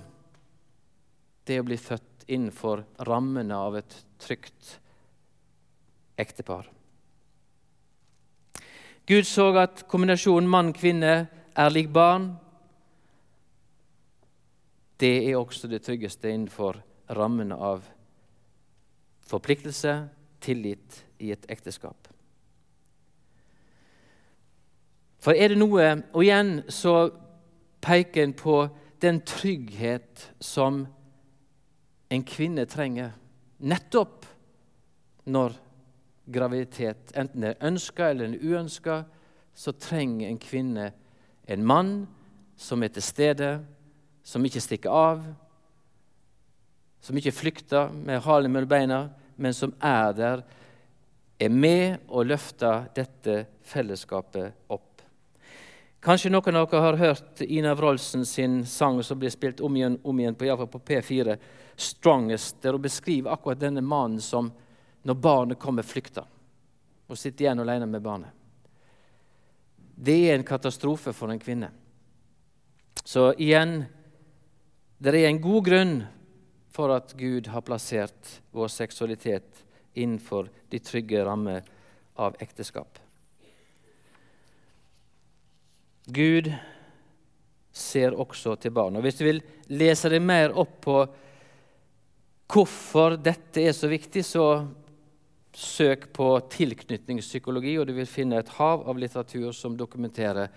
det 1.43 1.57
er 1.57 1.63
å 1.63 1.67
bli 1.67 1.77
født 1.79 2.27
innenfor 2.31 2.83
rammene 3.07 3.57
av 3.57 3.75
et 3.79 3.95
trygt 4.21 4.77
ektepar. 6.19 6.69
Gud 9.09 9.27
så 9.27 9.49
at 9.59 9.83
kombinasjonen 9.91 10.47
mann-kvinne 10.47 11.15
er 11.59 11.73
lik 11.73 11.89
barn. 11.91 12.29
Det 14.95 15.17
er 15.27 15.35
også 15.35 15.67
det 15.67 15.81
tryggeste 15.83 16.31
innenfor 16.31 16.79
rammene 17.11 17.57
av 17.59 17.83
forpliktelse, 19.27 19.97
tillit 20.43 21.03
i 21.23 21.33
et 21.35 21.45
ekteskap. 21.51 22.12
For 25.23 25.31
er 25.31 25.53
det 25.53 25.59
noe 25.59 25.85
Og 26.13 26.23
igjen 26.25 26.57
så 26.71 27.09
peker 27.83 28.23
en 28.23 28.35
på 28.37 28.57
den 29.03 29.19
trygghet 29.27 30.29
som 30.39 30.85
en 32.13 32.23
kvinne 32.23 32.63
trenger 32.69 33.11
nettopp 33.63 34.27
når 35.27 35.55
graviditet, 36.31 37.11
enten 37.15 37.43
er 37.43 37.59
ønska 37.63 38.11
eller 38.11 38.35
uønska, 38.39 39.01
så 39.53 39.73
trenger 39.75 40.29
en 40.29 40.39
kvinne 40.39 40.91
en 41.47 41.65
mann 41.65 41.93
som 42.55 42.83
er 42.83 42.93
til 42.95 43.03
stede, 43.03 43.49
som 44.23 44.45
ikke 44.45 44.63
stikker 44.63 44.93
av, 44.93 45.25
som 47.03 47.17
ikke 47.19 47.35
flykter 47.35 47.91
med 47.91 48.23
halen 48.23 48.53
mellom 48.53 48.71
beina, 48.71 49.01
men 49.35 49.55
som 49.55 49.73
er 49.83 50.15
der, 50.15 50.45
er 51.39 51.51
med 51.51 51.99
og 52.07 52.29
løfter 52.29 52.87
dette 52.95 53.43
fellesskapet 53.67 54.53
opp. 54.71 54.92
Kanskje 56.03 56.33
noen 56.33 56.57
av 56.59 56.65
dere 56.67 56.81
har 56.83 56.97
hørt 56.99 57.41
Ina 57.41 57.71
Wroldsen 57.79 58.25
sin 58.27 58.65
sang 58.67 58.97
som 59.03 59.19
blir 59.19 59.31
spilt 59.31 59.61
om 59.63 59.75
igjen, 59.77 59.93
om 60.03 60.17
igjen 60.19 60.35
på, 60.35 60.67
på 60.67 60.79
P4, 60.79 61.37
'Strongest', 61.75 62.61
der 62.61 62.71
hun 62.71 62.81
beskriver 62.81 63.31
akkurat 63.31 63.59
denne 63.59 63.81
mannen 63.81 64.21
som 64.21 64.51
når 65.03 65.13
barnet 65.13 65.59
kommer, 65.59 65.83
flykter 65.83 66.25
og 67.07 67.17
sitter 67.17 67.45
igjen 67.45 67.59
alene 67.59 67.85
med 67.85 68.01
barnet. 68.01 68.29
Det 69.95 70.17
er 70.29 70.35
en 70.35 70.43
katastrofe 70.43 71.13
for 71.13 71.31
en 71.31 71.39
kvinne. 71.39 71.69
Så 73.03 73.31
igjen 73.39 73.85
det 74.99 75.15
er 75.15 75.29
en 75.29 75.41
god 75.41 75.65
grunn 75.65 75.95
for 76.71 76.91
at 76.95 77.13
Gud 77.15 77.47
har 77.47 77.63
plassert 77.63 78.41
vår 78.51 78.67
seksualitet 78.67 79.63
innenfor 79.93 80.51
de 80.69 80.79
trygge 80.79 81.23
rammer 81.25 81.63
av 82.15 82.35
ekteskap. 82.39 83.02
Gud 86.05 86.51
ser 87.73 88.13
også 88.19 88.55
til 88.61 88.73
barn. 88.75 88.95
Og 88.95 89.01
Hvis 89.01 89.17
du 89.19 89.25
vil 89.25 89.41
lese 89.73 90.11
deg 90.11 90.21
mer 90.21 90.53
opp 90.59 90.79
på 90.83 90.97
hvorfor 92.53 93.15
dette 93.17 93.63
er 93.63 93.73
så 93.73 93.89
viktig, 93.89 94.21
så 94.25 94.65
søk 95.53 96.09
på 96.13 96.27
tilknytningspsykologi, 96.53 97.77
og 97.79 97.87
du 97.87 97.93
vil 97.97 98.09
finne 98.09 98.41
et 98.41 98.51
hav 98.57 98.85
av 98.89 98.99
litteratur 98.99 99.51
som 99.55 99.77
dokumenterer 99.77 100.49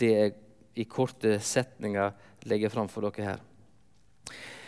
det 0.00 0.12
jeg 0.12 0.34
i 0.76 0.84
korte 0.84 1.38
setninger 1.40 2.12
legger 2.48 2.72
fram 2.72 2.88
for 2.92 3.04
dere 3.08 3.30
her. 3.30 3.44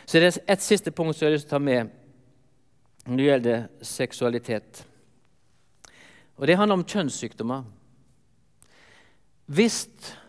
Så 0.09 0.20
det 0.20 0.28
er 0.31 0.38
et 0.54 0.64
siste 0.64 0.90
punkt 0.90 1.16
som 1.16 1.26
jeg 1.26 1.35
har 1.35 1.37
lyst 1.37 1.50
til 1.50 1.52
å 1.52 1.59
ta 1.59 1.64
med 1.64 1.90
når 3.09 3.18
det 3.18 3.26
gjelder 3.26 3.66
seksualitet. 3.85 4.85
Og 6.38 6.46
Det 6.46 6.57
handler 6.57 6.78
om 6.78 6.85
kjønnssykdommer. 6.85 7.64
Hvis, 9.48 9.87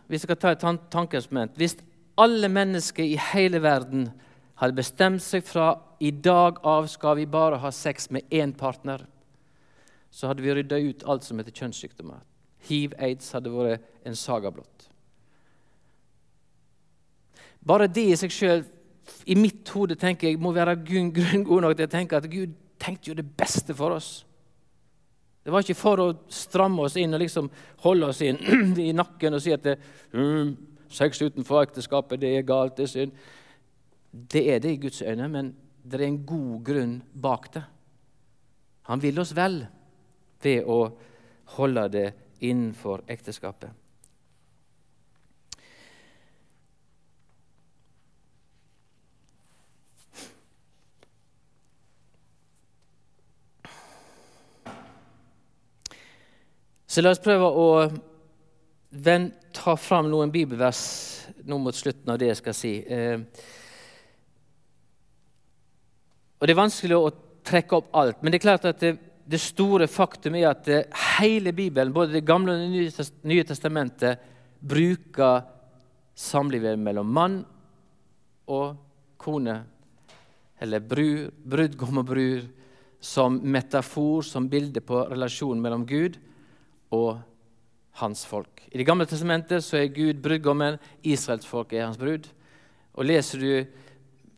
vi 0.08 0.18
skal 0.18 0.38
ta 0.40 0.54
et 0.56 0.64
tankesment, 0.92 1.58
hvis 1.60 1.76
alle 2.20 2.48
mennesker 2.52 3.04
i 3.04 3.20
hele 3.34 3.62
verden 3.64 4.10
hadde 4.60 4.78
bestemt 4.80 5.24
seg 5.24 5.44
fra 5.48 5.74
i 6.00 6.12
dag 6.12 6.60
av 6.68 6.88
skal 6.92 7.18
vi 7.20 7.28
bare 7.28 7.60
ha 7.60 7.72
sex 7.76 8.10
med 8.16 8.28
én 8.32 8.54
partner, 8.56 9.04
så 10.12 10.28
hadde 10.32 10.44
vi 10.44 10.54
rydda 10.56 10.80
ut 10.80 11.04
alt 11.08 11.28
som 11.28 11.40
heter 11.40 11.56
kjønnssykdommer. 11.56 12.24
Hiv, 12.70 12.96
aids 13.00 13.32
hadde 13.36 13.52
vært 13.54 13.84
en 14.08 14.18
saga 14.20 14.52
blått. 14.52 14.88
Bare 17.60 17.90
det 17.92 18.08
i 18.08 18.18
seg 18.20 18.34
sjøl, 18.34 18.64
i 19.28 19.36
mitt 19.36 19.68
hode, 19.74 19.98
tenker 20.00 20.30
jeg, 20.30 20.40
må 20.40 20.52
være 20.56 20.78
grunn 20.86 21.12
god 21.12 21.64
nok 21.66 21.76
til 21.76 21.88
å 21.88 21.92
tenke 21.92 22.18
at 22.18 22.28
Gud 22.32 22.56
tenkte 22.80 23.12
jo 23.12 23.18
det 23.18 23.28
beste 23.38 23.76
for 23.76 23.96
oss. 23.98 24.24
Det 25.50 25.54
var 25.56 25.64
ikke 25.66 25.74
for 25.80 25.98
å 26.04 26.12
stramme 26.30 26.84
oss 26.86 26.94
inn 27.02 27.18
og 27.18 27.24
liksom 27.24 27.48
holde 27.82 28.12
oss 28.12 28.20
inn 28.22 28.38
i 28.78 28.92
nakken 28.94 29.34
og 29.34 29.42
si 29.42 29.50
at 29.50 29.64
det, 29.66 29.80
mm, 30.14 30.52
sex 30.94 31.24
utenfor 31.24 31.64
ekteskapet 31.64 32.22
det 32.22 32.30
er 32.38 32.46
galt, 32.46 32.76
det 32.78 32.86
er 32.86 32.92
synd. 32.92 33.16
Det 34.14 34.44
er 34.54 34.62
det 34.62 34.76
i 34.76 34.82
Guds 34.84 35.02
øyne, 35.02 35.26
men 35.34 35.50
det 35.82 35.98
er 35.98 36.06
en 36.06 36.20
god 36.30 36.60
grunn 36.68 36.94
bak 37.18 37.50
det. 37.56 37.64
Han 38.92 39.02
vil 39.02 39.18
oss 39.26 39.34
vel 39.34 39.58
ved 40.46 40.70
å 40.70 40.78
holde 41.58 41.88
det 41.98 42.06
innenfor 42.46 43.08
ekteskapet. 43.10 43.74
Så 56.90 57.04
la 57.04 57.12
oss 57.14 57.22
prøve 57.22 57.46
å 57.46 57.66
ta 59.54 59.76
fram 59.78 60.08
noen 60.10 60.32
bibelvers 60.34 60.80
nå 61.46 61.60
mot 61.62 61.76
slutten 61.76 62.10
av 62.10 62.18
det 62.18 62.32
jeg 62.32 62.40
skal 62.40 62.56
si. 62.58 62.72
Eh, 62.82 63.20
og 66.40 66.48
Det 66.48 66.56
er 66.56 66.58
vanskelig 66.58 66.98
å 66.98 67.12
trekke 67.46 67.78
opp 67.78 67.92
alt, 67.94 68.24
men 68.24 68.34
det 68.34 68.40
er 68.40 68.46
klart 68.48 68.66
at 68.66 68.82
det, 68.82 68.96
det 69.30 69.42
store 69.42 69.86
faktum 69.86 70.38
er 70.40 70.48
at 70.50 70.70
eh, 70.74 70.88
hele 71.20 71.54
Bibelen, 71.54 71.94
både 71.94 72.18
Det 72.18 72.26
gamle 72.26 72.56
og 72.56 72.64
Det 72.74 73.06
nye 73.30 73.46
testamentet, 73.46 74.24
bruker 74.60 75.44
samlivet 76.18 76.80
mellom 76.82 77.12
mann 77.14 77.36
og 78.50 78.80
kone, 79.22 79.60
eller 80.60 80.82
brud, 80.82 81.30
brudgom 81.46 82.02
og 82.02 82.10
brud, 82.10 82.50
som 83.00 83.38
metafor, 83.46 84.26
som 84.26 84.50
bilde 84.50 84.82
på 84.82 85.06
relasjonen 85.14 85.62
mellom 85.62 85.86
Gud 85.86 86.18
og 86.92 87.20
hans 88.00 88.26
folk. 88.26 88.64
I 88.72 88.78
Det 88.78 88.86
gamle 88.86 89.06
testamentet 89.06 89.64
så 89.64 89.78
er 89.78 89.94
Gud 89.94 90.22
brudgommen, 90.24 90.80
Israels 91.04 91.46
folk 91.46 91.74
er 91.74 91.86
hans 91.86 91.98
brud. 91.98 92.28
Og 92.94 93.06
Leser 93.06 93.40
du 93.40 93.66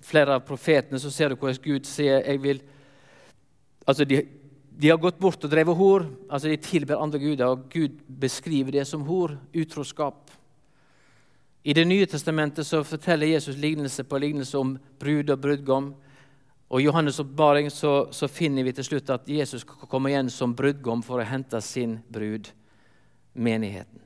flere 0.02 0.36
av 0.36 0.46
profetene, 0.46 1.00
så 1.00 1.12
ser 1.12 1.30
du 1.30 1.36
hvordan 1.36 1.62
Gud 1.64 1.86
sier 1.86 2.24
jeg 2.26 2.42
vil, 2.42 2.62
altså 3.86 4.06
de, 4.06 4.24
de 4.72 4.90
har 4.90 4.98
gått 5.02 5.20
bort 5.22 5.44
og 5.44 5.52
drevet 5.52 5.78
hor. 5.78 6.08
altså 6.30 6.50
De 6.50 6.58
tilber 6.58 7.02
andre 7.02 7.20
guder, 7.20 7.46
og 7.46 7.70
Gud 7.70 8.02
beskriver 8.08 8.72
det 8.72 8.88
som 8.88 9.06
hor, 9.06 9.38
utroskap. 9.54 10.32
I 11.64 11.74
Det 11.74 11.86
nye 11.86 12.06
testamentet 12.06 12.66
så 12.66 12.84
forteller 12.84 13.28
Jesus 13.28 13.58
lignelse 13.58 14.04
på 14.04 14.18
lignelse 14.18 14.58
om 14.58 14.78
brud 15.00 15.30
og 15.30 15.42
brudgom. 15.42 15.94
Og 16.72 16.80
I 16.80 16.86
Johannes' 16.88 17.20
oppbaring 17.20 17.68
så, 17.72 18.08
så, 18.16 18.30
finner 18.32 18.64
vi 18.64 18.72
til 18.72 18.86
slutt 18.88 19.10
at 19.12 19.28
Jesus 19.28 19.66
kommer 19.68 20.10
igjen 20.10 20.30
som 20.32 20.56
brudgom 20.56 21.02
for 21.04 21.20
å 21.20 21.28
hente 21.28 21.60
sin 21.62 21.98
brud, 22.08 22.48
menigheten. 23.34 24.00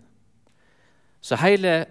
Så 1.21 1.37
hele 1.41 1.85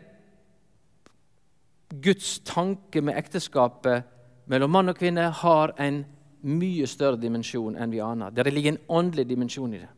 Guds 2.02 2.40
tanke 2.46 3.02
med 3.02 3.18
ekteskapet 3.18 4.10
mellom 4.50 4.74
mann 4.74 4.90
og 4.90 4.98
kvinne 4.98 5.28
har 5.42 5.74
en 5.78 6.02
mye 6.44 6.86
større 6.90 7.18
dimensjon 7.22 7.78
enn 7.78 7.94
vi 7.94 8.02
aner. 8.02 8.34
Det 8.34 8.50
ligger 8.50 8.74
en 8.74 8.82
åndelig 8.98 9.28
dimensjon 9.30 9.74
i 9.74 9.82
det, 9.82 9.90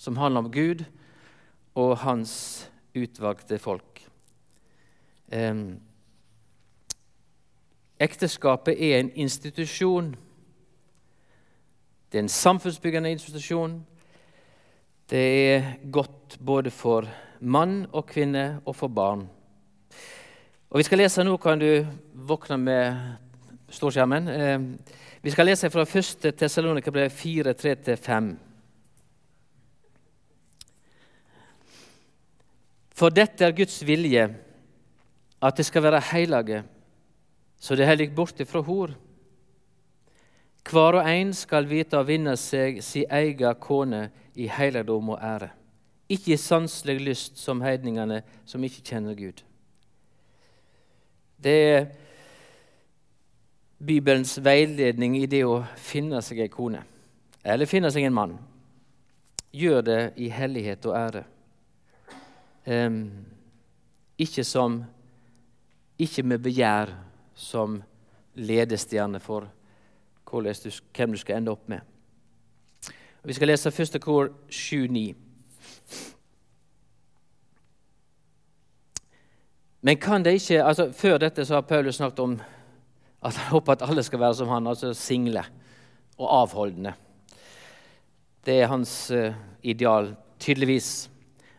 som 0.00 0.16
handler 0.16 0.46
om 0.46 0.52
Gud 0.52 0.86
og 1.78 1.98
hans 2.02 2.32
utvalgte 2.96 3.60
folk. 3.60 4.02
Um, 5.28 5.78
ekteskapet 8.00 8.78
er 8.78 8.98
en 8.98 9.10
institusjon. 9.14 10.14
Det 12.12 12.18
er 12.18 12.22
en 12.22 12.28
samfunnsbyggende 12.28 13.10
institusjon. 13.10 13.86
Det 15.10 15.24
er 15.54 15.72
godt 15.92 16.38
både 16.44 16.70
for 16.70 17.08
mann 17.40 17.86
og 17.92 18.06
kvinne 18.06 18.60
og 18.64 18.76
for 18.76 18.88
barn. 18.88 19.28
Og 20.70 20.78
Vi 20.78 20.82
skal 20.82 20.98
lese 20.98 21.24
nå, 21.24 21.36
kan 21.36 21.58
du 21.58 21.86
våkne 22.12 22.56
med 22.56 22.96
storskjermen. 23.70 24.28
Eh, 24.28 24.60
vi 25.22 25.30
skal 25.30 25.46
lese 25.46 25.70
fra 25.70 25.82
1. 25.82 26.32
Tessalonika 26.36 26.90
brev 26.90 27.10
4, 27.10 27.54
3-5. 27.54 28.36
For 32.98 33.14
dette 33.14 33.44
er 33.44 33.54
Guds 33.54 33.86
vilje, 33.86 34.28
at 35.42 35.56
det 35.56 35.66
skal 35.66 35.82
være 35.82 36.00
hellige, 36.00 36.62
så 37.58 37.74
det 37.74 37.86
heller 37.86 38.06
ikke 38.06 38.14
bort 38.14 38.42
fra 38.46 38.62
hor. 38.62 38.94
Hver 40.68 40.98
og 41.00 41.06
en 41.08 41.30
skal 41.34 41.68
vite 41.68 41.96
å 41.96 42.06
vinne 42.06 42.34
seg 42.36 42.82
si 42.84 43.04
egen 43.04 43.56
kone 43.60 44.08
i 44.38 44.48
helligdom 44.52 45.14
og 45.14 45.22
ære, 45.24 45.48
ikke 46.08 46.34
i 46.34 46.40
sanselig 46.40 46.98
lyst 47.00 47.40
som 47.40 47.62
heidningene 47.64 48.20
som 48.48 48.64
ikke 48.64 48.84
kjenner 48.84 49.16
Gud. 49.16 49.40
Det 51.38 51.56
er 51.72 51.88
Bibelens 53.78 54.36
veiledning 54.42 55.16
i 55.20 55.26
det 55.30 55.44
å 55.46 55.62
finne 55.78 56.20
seg 56.24 56.42
en 56.42 56.52
kone, 56.52 56.84
eller 57.44 57.70
finne 57.70 57.90
seg 57.94 58.08
en 58.08 58.16
mann. 58.16 58.38
Gjør 59.54 59.84
det 59.86 60.00
i 60.20 60.28
hellighet 60.28 60.84
og 60.90 60.96
ære. 60.98 61.24
Um, 62.68 63.04
ikke, 64.18 64.44
som, 64.44 64.82
ikke 65.96 66.26
med 66.26 66.42
begjær 66.44 66.90
som 67.38 67.78
ledestjerne 68.34 69.20
for 69.22 69.46
du, 70.28 70.70
hvem 70.96 71.14
du 71.14 71.18
skal 71.18 71.38
ende 71.38 71.52
opp 71.54 71.68
med. 71.70 71.80
Vi 73.24 73.32
skal 73.32 73.48
lese 73.48 73.70
første 73.72 73.98
kor 74.02 74.28
7-9. 74.50 75.14
Men 79.80 79.96
kan 79.96 80.24
det 80.24 80.34
ikke, 80.40 80.64
altså 80.64 80.90
Før 80.92 81.18
dette 81.18 81.44
så 81.46 81.54
har 81.54 81.66
Paulus 81.66 81.96
snakket 81.96 82.18
om 82.18 82.40
at 83.22 83.34
han 83.34 83.50
håper 83.52 83.72
at 83.72 83.82
alle 83.88 84.02
skal 84.02 84.20
være 84.20 84.34
som 84.34 84.48
han, 84.48 84.66
altså 84.66 84.92
single 84.94 85.44
og 86.18 86.28
avholdende. 86.42 86.92
Det 88.46 88.60
er 88.60 88.70
hans 88.70 89.10
uh, 89.10 89.34
ideal, 89.62 90.14
tydeligvis. 90.38 91.10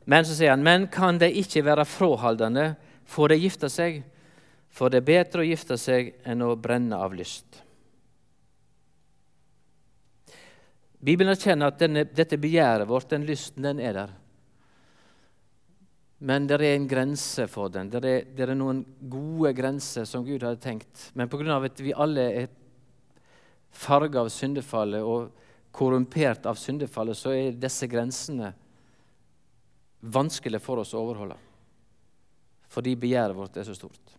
Men 0.05 0.25
så 0.25 0.35
sier 0.35 0.53
han, 0.53 0.63
men 0.63 0.87
kan 0.87 1.19
de 1.19 1.31
ikke 1.31 1.65
være 1.65 1.85
fråholdende, 1.85 2.75
får 3.05 3.27
de 3.27 3.39
gifte 3.39 3.69
seg? 3.69 4.03
For 4.69 4.91
det 4.91 5.01
er 5.01 5.09
bedre 5.09 5.43
å 5.43 5.49
gifte 5.49 5.77
seg 5.81 6.13
enn 6.27 6.45
å 6.45 6.53
brenne 6.59 6.97
av 6.99 7.15
lyst. 7.17 7.63
Bibelen 10.99 11.31
erkjenner 11.31 11.71
at 11.71 11.79
denne, 11.79 12.03
dette 12.03 12.37
begjæret 12.39 12.87
vårt, 12.89 13.09
den 13.13 13.25
lysten, 13.27 13.63
den 13.63 13.79
er 13.79 13.95
der. 13.95 14.15
Men 16.19 16.47
det 16.47 16.57
er 16.59 16.73
en 16.73 16.87
grense 16.91 17.45
for 17.47 17.71
den. 17.71 17.87
Det 17.91 18.01
er, 18.03 18.25
er 18.43 18.55
noen 18.57 18.81
gode 19.07 19.53
grenser 19.55 20.07
som 20.07 20.25
Gud 20.27 20.43
hadde 20.43 20.59
tenkt. 20.59 21.05
Men 21.15 21.31
pga. 21.31 21.55
at 21.55 21.79
vi 21.79 21.95
alle 21.95 22.25
er 22.41 22.49
farga 23.71 24.25
av 24.25 24.31
syndefallet 24.33 25.05
og 25.05 25.29
korrumpert 25.71 26.45
av 26.49 26.59
syndefallet, 26.59 27.15
så 27.15 27.31
er 27.31 27.55
disse 27.55 27.87
grensene 27.87 28.51
vanskelig 30.01 30.59
for 30.59 30.83
oss 30.83 30.91
å 30.93 31.03
overholde. 31.05 31.37
Fordi 32.69 32.95
begjæret 32.99 33.37
vårt 33.37 33.55
er 33.57 33.67
så 33.67 33.77
stort. 33.77 34.18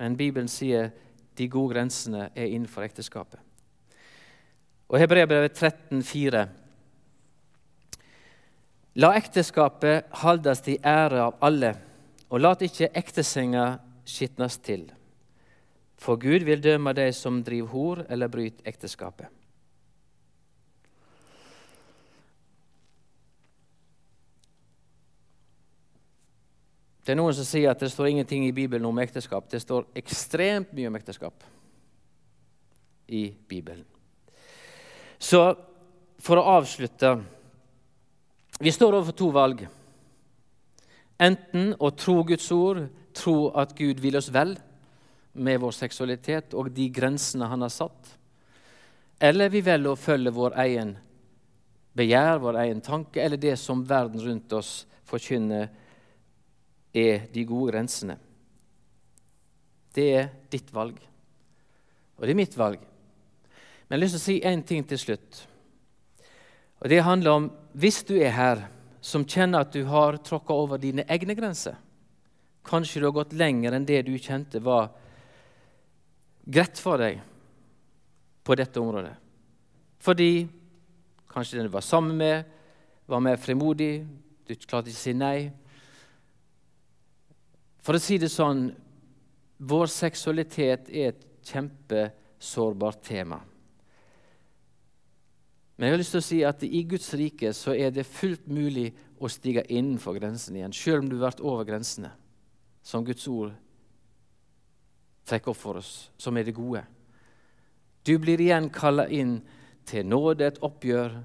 Men 0.00 0.16
Bibelen 0.16 0.48
sier 0.48 0.90
de 1.36 1.48
gode 1.48 1.74
grensene 1.74 2.30
er 2.34 2.48
innenfor 2.48 2.86
ekteskapet. 2.86 3.40
Og 4.90 4.98
Hebreabrevet 4.98 5.54
13,4 5.54 6.46
La 8.98 9.12
ekteskapet 9.14 10.08
holdes 10.24 10.64
til 10.66 10.80
ære 10.82 11.20
av 11.28 11.36
alle, 11.46 11.74
og 12.26 12.42
lat 12.42 12.64
ikke 12.66 12.90
ektesenga 12.98 13.66
skitnes 14.02 14.56
til. 14.66 14.88
For 16.00 16.18
Gud 16.18 16.42
vil 16.48 16.64
døme 16.64 16.92
de 16.96 17.06
som 17.14 17.38
driver 17.46 17.70
hor 17.70 18.02
eller 18.08 18.32
bryter 18.32 18.66
ekteskapet. 18.66 19.28
Det 27.04 27.14
er 27.14 27.18
noen 27.18 27.34
som 27.34 27.46
sier 27.48 27.70
at 27.72 27.80
det 27.80 27.90
står 27.92 28.10
ingenting 28.10 28.44
i 28.46 28.54
Bibelen 28.54 28.86
om 28.86 29.00
ekteskap. 29.00 29.48
Det 29.50 29.62
står 29.62 29.88
ekstremt 29.96 30.72
mye 30.76 30.90
om 30.90 30.98
ekteskap 30.98 31.44
i 33.08 33.30
Bibelen. 33.48 33.86
Så 35.18 35.40
for 36.20 36.40
å 36.40 36.56
avslutte 36.60 37.14
vi 38.60 38.72
står 38.72 38.92
overfor 38.92 39.16
to 39.16 39.30
valg. 39.32 39.62
Enten 41.20 41.72
å 41.80 41.88
tro 41.96 42.18
Guds 42.28 42.50
ord, 42.52 42.82
tro 43.16 43.48
at 43.56 43.72
Gud 43.76 44.00
vil 44.04 44.18
oss 44.20 44.28
vel 44.32 44.52
med 45.32 45.62
vår 45.62 45.72
seksualitet 45.72 46.52
og 46.58 46.68
de 46.76 46.90
grensene 46.92 47.48
han 47.48 47.64
har 47.64 47.72
satt, 47.72 48.16
eller 49.20 49.52
vi 49.52 49.62
velger 49.64 49.94
å 49.94 50.00
følge 50.00 50.32
vår 50.32 50.56
egen 50.64 50.94
begjær, 51.96 52.40
vår 52.40 52.58
egen 52.66 52.80
tanke, 52.84 53.20
eller 53.20 53.40
det 53.40 53.56
som 53.60 53.84
verden 53.84 54.20
rundt 54.24 54.52
oss 54.56 54.84
forkynner 55.08 55.68
er 56.94 57.26
de 57.32 57.44
gode 57.46 57.72
grensene. 57.72 58.16
Det 59.94 60.06
er 60.14 60.28
ditt 60.50 60.70
valg, 60.74 60.98
og 62.16 62.24
det 62.24 62.34
er 62.34 62.38
mitt 62.38 62.56
valg. 62.58 62.80
Men 62.80 63.96
jeg 63.96 63.98
har 63.98 64.04
lyst 64.04 64.16
til 64.16 64.20
å 64.20 64.26
si 64.28 64.36
én 64.46 64.62
ting 64.66 64.84
til 64.86 65.00
slutt. 65.02 65.46
Og 66.80 66.88
Det 66.88 67.02
handler 67.02 67.30
om 67.30 67.48
hvis 67.74 68.02
du 68.06 68.14
er 68.16 68.30
her 68.30 68.68
som 69.00 69.24
kjenner 69.24 69.64
at 69.64 69.72
du 69.72 69.84
har 69.88 70.20
tråkka 70.22 70.54
over 70.54 70.78
dine 70.78 71.04
egne 71.08 71.34
grenser. 71.34 71.74
Kanskje 72.64 73.00
du 73.00 73.08
har 73.08 73.16
gått 73.16 73.32
lenger 73.32 73.72
enn 73.72 73.88
det 73.88 74.02
du 74.06 74.14
kjente 74.18 74.60
var 74.62 74.90
greit 76.44 76.78
for 76.78 77.00
deg 77.00 77.20
på 78.44 78.56
dette 78.56 78.80
området. 78.80 79.14
Fordi 80.00 80.48
kanskje 81.30 81.58
den 81.58 81.68
du 81.68 81.74
var 81.74 81.84
sammen 81.84 82.16
med, 82.16 82.44
var 83.06 83.20
mer 83.20 83.36
fremodig, 83.36 84.06
du 84.46 84.54
klarte 84.54 84.90
ikke 84.90 84.98
å 84.98 85.04
si 85.04 85.14
nei. 85.14 85.50
For 87.80 87.96
å 87.96 88.02
si 88.02 88.18
det 88.20 88.30
sånn 88.32 88.68
vår 89.60 89.90
seksualitet 89.92 90.88
er 90.88 91.12
et 91.12 91.24
kjempesårbart 91.50 93.02
tema. 93.04 93.40
Men 95.76 95.88
jeg 95.88 95.94
har 95.94 96.00
lyst 96.02 96.12
til 96.12 96.20
å 96.20 96.24
si 96.26 96.38
at 96.44 96.64
i 96.64 96.82
Guds 96.84 97.08
rike 97.16 97.54
så 97.56 97.72
er 97.72 97.92
det 97.92 98.04
fullt 98.04 98.48
mulig 98.52 98.90
å 99.20 99.28
stige 99.32 99.64
innenfor 99.72 100.18
grensen 100.18 100.58
igjen, 100.58 100.74
selv 100.76 101.04
om 101.04 101.08
du 101.08 101.16
har 101.16 101.30
vært 101.30 101.40
over 101.40 101.64
grensene, 101.68 102.10
som 102.84 103.04
Guds 103.04 103.24
ord 103.32 103.54
trekker 105.28 105.52
opp 105.52 105.60
for 105.60 105.80
oss, 105.80 106.10
som 106.20 106.36
er 106.36 106.44
det 106.44 106.56
gode. 106.56 106.82
Du 108.04 108.12
blir 108.20 108.40
igjen 108.40 108.68
kalla 108.72 109.06
inn 109.08 109.38
til 109.88 110.04
nåde, 110.08 110.48
et 110.48 110.60
oppgjør, 110.64 111.16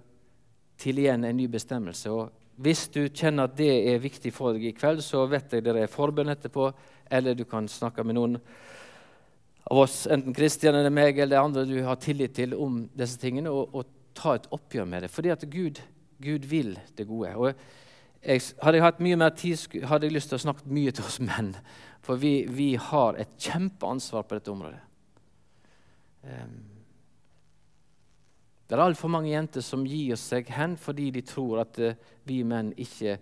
til 0.79 0.99
igjen 0.99 1.23
en 1.23 1.37
ny 1.37 1.47
bestemmelse. 1.51 2.11
Og 2.11 2.31
Hvis 2.55 2.85
du 2.93 3.01
kjenner 3.09 3.49
at 3.49 3.57
det 3.57 3.71
er 3.91 4.03
viktig 4.03 4.31
for 4.33 4.55
deg 4.55 4.69
i 4.69 4.75
kveld, 4.75 5.01
så 5.03 5.25
vet 5.27 5.51
jeg 5.51 5.65
dere 5.65 5.83
er 5.83 5.91
forbønn 5.91 6.31
etterpå, 6.31 6.69
eller 7.11 7.35
du 7.35 7.43
kan 7.49 7.67
snakke 7.69 8.05
med 8.07 8.15
noen 8.15 8.37
av 9.65 9.81
oss, 9.81 10.05
enten 10.11 10.33
Kristian 10.35 10.77
eller 10.77 10.93
meg 10.93 11.19
eller 11.19 11.41
andre 11.41 11.65
du 11.67 11.77
har 11.83 11.97
tillit 12.01 12.35
til 12.37 12.53
om 12.55 12.83
disse 12.95 13.19
tingene, 13.21 13.51
og, 13.51 13.73
og 13.75 14.13
ta 14.15 14.37
et 14.37 14.47
oppgjør 14.55 14.87
med 14.87 15.05
det. 15.05 15.11
Fordi 15.11 15.33
at 15.33 15.47
Gud, 15.51 15.81
Gud 16.23 16.45
vil 16.47 16.75
det 16.97 17.07
gode. 17.09 17.33
Og 17.35 17.51
jeg, 18.21 18.45
hadde 18.61 18.79
jeg 18.79 18.85
hatt 18.85 19.03
mye 19.03 19.19
mer 19.19 19.33
tid, 19.37 19.81
hadde 19.89 20.07
jeg 20.07 20.15
lyst 20.15 20.31
til 20.31 20.39
å 20.39 20.45
snakke 20.45 20.69
mye 20.71 20.93
til 20.95 21.07
oss 21.09 21.19
menn. 21.23 21.51
For 22.05 22.21
vi, 22.21 22.45
vi 22.47 22.75
har 22.79 23.19
et 23.19 23.35
kjempeansvar 23.41 24.27
på 24.29 24.37
dette 24.37 24.53
området. 24.53 24.79
Um, 26.25 26.74
det 28.65 28.75
er 28.75 28.81
altfor 28.81 29.11
mange 29.13 29.29
jenter 29.29 29.61
som 29.61 29.85
gir 29.85 30.17
seg 30.17 30.49
hen 30.55 30.73
fordi 30.81 31.11
de 31.13 31.21
tror 31.25 31.61
at 31.65 31.77
uh, 31.77 31.97
vi 32.25 32.41
menn 32.47 32.71
ikke 32.81 33.19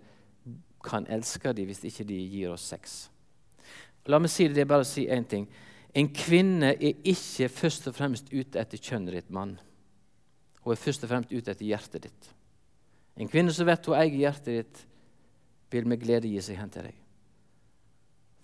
kan 0.84 1.06
elske 1.12 1.52
dem 1.56 1.68
hvis 1.68 1.84
ikke 1.88 2.06
de 2.08 2.16
gir 2.28 2.54
oss 2.54 2.64
sex. 2.72 2.96
La 4.08 4.20
meg 4.20 4.32
si 4.32 4.48
det, 4.48 4.56
det 4.56 4.64
er 4.64 4.72
bare 4.72 4.84
å 4.84 4.88
si 4.88 5.06
én 5.08 5.24
ting. 5.28 5.46
En 5.94 6.10
kvinne 6.12 6.74
er 6.74 7.04
ikke 7.06 7.48
først 7.52 7.88
og 7.88 7.96
fremst 7.96 8.32
ute 8.32 8.60
etter 8.60 8.80
kjønnet 8.80 9.14
ditt, 9.16 9.30
mann. 9.32 9.54
Hun 10.64 10.74
er 10.74 10.80
først 10.80 11.04
og 11.04 11.12
fremst 11.12 11.32
ute 11.32 11.52
etter 11.52 11.64
hjertet 11.64 12.08
ditt. 12.08 12.30
En 13.16 13.30
kvinne 13.30 13.52
som 13.54 13.68
vet 13.68 13.86
hun 13.86 13.96
eier 13.96 14.16
hjertet 14.18 14.58
ditt, 14.58 14.82
vil 15.70 15.88
med 15.88 16.02
glede 16.02 16.30
gi 16.30 16.42
seg 16.44 16.58
hen 16.58 16.72
til 16.72 16.88
deg. 16.88 16.98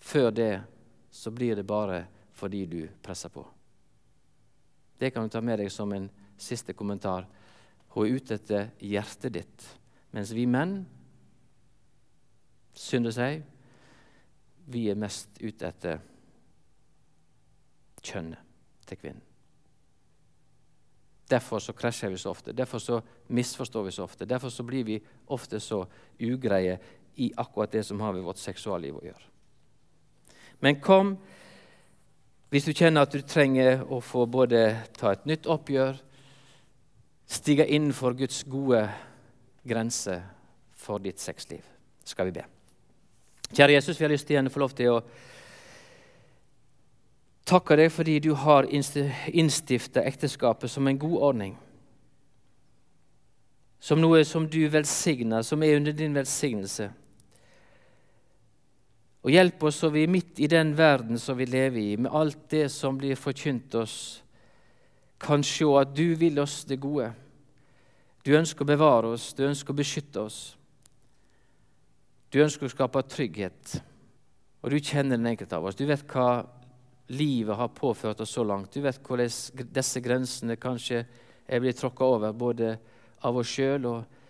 Før 0.01 0.31
det 0.35 0.53
så 1.11 1.33
blir 1.35 1.59
det 1.59 1.67
bare 1.69 2.05
fordi 2.39 2.65
du 2.67 2.81
presser 3.03 3.33
på. 3.33 3.45
Det 5.01 5.11
kan 5.13 5.27
du 5.27 5.33
ta 5.33 5.43
med 5.45 5.61
deg 5.61 5.71
som 5.73 5.93
en 5.93 6.09
siste 6.41 6.75
kommentar. 6.77 7.27
Hun 7.95 8.07
er 8.07 8.17
ute 8.17 8.37
etter 8.39 8.69
hjertet 8.81 9.35
ditt, 9.35 9.67
mens 10.15 10.33
vi 10.35 10.47
menn, 10.47 10.83
synder 12.75 13.15
seg. 13.15 13.43
vi 14.71 14.85
er 14.87 14.95
mest 14.95 15.41
ute 15.43 15.67
etter 15.67 15.99
kjønnet 18.07 18.39
til 18.87 19.01
kvinnen. 19.01 19.25
Derfor 21.31 21.59
så 21.63 21.73
krasjer 21.75 22.11
vi 22.11 22.19
så 22.19 22.31
ofte, 22.31 22.53
derfor 22.53 22.79
så 22.79 23.01
misforstår 23.29 23.85
vi 23.85 23.91
så 23.95 24.05
ofte. 24.05 24.27
Derfor 24.27 24.49
så 24.49 24.63
blir 24.63 24.85
vi 24.85 25.01
ofte 25.27 25.61
så 25.61 25.85
ugreie 26.19 26.79
i 27.17 27.33
akkurat 27.37 27.73
det 27.73 27.85
som 27.87 28.01
har 28.01 28.13
med 28.13 28.23
vårt 28.23 28.39
seksualliv 28.39 28.97
å 28.99 29.05
gjøre. 29.05 29.27
Men 30.61 30.81
kom 30.81 31.17
hvis 32.51 32.67
du 32.67 32.73
kjenner 32.75 33.07
at 33.07 33.15
du 33.15 33.23
trenger 33.23 33.85
å 33.87 34.01
få 34.03 34.25
både 34.27 34.65
ta 34.99 35.13
et 35.15 35.27
nytt 35.31 35.47
oppgjør, 35.47 36.01
stige 37.31 37.67
innenfor 37.67 38.17
Guds 38.19 38.43
gode 38.45 38.89
grense 39.69 40.23
for 40.75 40.99
ditt 40.99 41.21
sexliv, 41.21 41.63
skal 42.05 42.31
vi 42.31 42.41
be. 42.41 42.47
Kjære 43.51 43.77
Jesus, 43.77 43.99
vi 43.99 44.05
har 44.05 44.13
lyst 44.13 44.27
til 44.27 44.35
igjen 44.37 44.51
å 44.51 44.55
få 44.55 44.63
lov 44.63 44.75
til 44.79 44.95
å 44.95 45.01
takke 47.51 47.77
deg 47.79 47.91
fordi 47.93 48.19
du 48.23 48.33
har 48.39 48.69
innstifta 48.71 50.05
ekteskapet 50.07 50.71
som 50.71 50.87
en 50.87 50.99
god 50.99 51.19
ordning. 51.31 51.57
Som 53.81 54.03
noe 54.03 54.23
som 54.29 54.47
du 54.51 54.61
velsigner, 54.71 55.43
som 55.43 55.63
er 55.63 55.79
under 55.79 55.95
din 55.97 56.15
velsignelse. 56.15 56.91
Og 59.21 59.35
hjelp 59.35 59.63
oss 59.69 59.81
så 59.83 59.91
vi 59.93 60.07
midt 60.09 60.41
i 60.41 60.49
den 60.49 60.73
verden 60.79 61.19
som 61.19 61.37
vi 61.37 61.47
lever 61.49 61.81
i, 61.81 61.97
med 61.97 62.13
alt 62.15 62.47
det 62.53 62.69
som 62.73 62.99
blir 62.99 63.19
forkynt 63.19 63.75
oss, 63.77 64.23
kan 65.21 65.45
se 65.45 65.67
at 65.77 65.93
du 65.95 66.15
vil 66.19 66.39
oss 66.41 66.63
det 66.65 66.81
gode. 66.81 67.11
Du 68.25 68.33
ønsker 68.37 68.65
å 68.65 68.69
bevare 68.69 69.13
oss, 69.15 69.31
du 69.37 69.45
ønsker 69.47 69.75
å 69.75 69.81
beskytte 69.81 70.25
oss. 70.25 70.41
Du 72.31 72.39
ønsker 72.43 72.69
å 72.69 72.73
skape 72.73 73.03
trygghet, 73.11 73.81
og 74.63 74.71
du 74.71 74.79
kjenner 74.79 75.19
den 75.19 75.33
enkelte 75.33 75.59
av 75.59 75.67
oss. 75.67 75.77
Du 75.79 75.87
vet 75.89 76.05
hva 76.13 76.45
livet 77.11 77.59
har 77.59 77.73
påført 77.75 78.21
oss 78.23 78.37
så 78.37 78.45
langt. 78.47 78.73
Du 78.73 78.85
vet 78.85 79.01
hvordan 79.03 79.67
disse 79.75 80.03
grensene 80.05 80.57
kanskje 80.61 81.03
er 81.51 81.63
blitt 81.63 81.81
tråkka 81.81 82.07
over, 82.07 82.37
både 82.37 82.77
av 83.27 83.41
oss 83.41 83.51
sjøl 83.51 83.89
og 83.91 84.21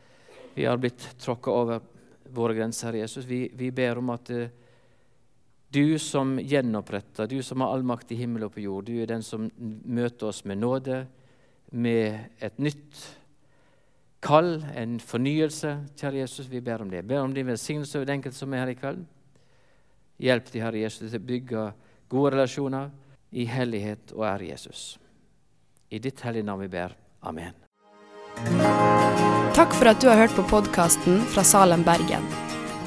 vi 0.55 0.65
har 0.65 0.81
blitt 0.81 1.03
tråkka 1.21 1.53
over 1.53 1.83
våre 2.35 2.57
grenser, 2.57 2.97
Jesus. 2.99 3.25
Vi, 3.25 3.51
vi 3.55 3.71
ber 3.75 4.01
om 4.01 4.11
at 4.15 4.31
uh, 4.35 4.49
du 5.71 5.99
som 6.03 6.35
gjenoppretter, 6.39 7.27
du 7.31 7.43
som 7.47 7.63
har 7.63 7.73
all 7.75 7.87
makt 7.87 8.13
i 8.13 8.19
himmel 8.19 8.49
og 8.49 8.55
på 8.57 8.65
jord, 8.65 8.89
du 8.89 8.99
er 9.03 9.07
den 9.11 9.23
som 9.23 9.47
møter 9.59 10.31
oss 10.33 10.43
med 10.45 10.59
nåde, 10.59 11.05
med 11.71 12.43
et 12.43 12.59
nytt 12.59 13.05
kall, 14.21 14.59
en 14.75 14.99
fornyelse. 14.99 15.77
Kjære 15.95 16.25
Jesus, 16.25 16.51
vi 16.51 16.61
ber 16.61 16.83
om 16.83 16.91
det. 16.91 17.05
Ber 17.07 17.23
om 17.23 17.35
din 17.35 17.47
velsignelse 17.47 17.99
over 17.99 18.11
den 18.11 18.19
enkelte 18.19 18.39
som 18.39 18.55
er 18.55 18.65
her 18.65 18.75
i 18.75 18.79
kveld. 18.81 19.07
Hjelp 20.21 20.51
de, 20.53 20.65
Herre 20.65 20.83
Jesus, 20.83 21.07
til 21.07 21.23
å 21.23 21.29
bygge 21.31 21.65
gode 22.11 22.35
relasjoner 22.35 22.91
i 23.31 23.47
hellighet 23.47 24.13
og 24.17 24.27
ære 24.27 24.51
Jesus. 24.51 24.99
I 25.91 26.03
ditt 26.03 26.21
hellige 26.27 26.51
navn 26.51 26.67
vi 26.67 26.73
ber. 26.75 26.99
Amen. 27.23 27.55
Takk 29.55 29.75
for 29.77 29.91
at 29.91 30.03
du 30.03 30.11
har 30.11 30.19
hørt 30.25 30.37
på 30.37 30.47
podkasten 30.51 31.23
fra 31.31 31.45
Salem, 31.47 31.87
Bergen. 31.87 32.27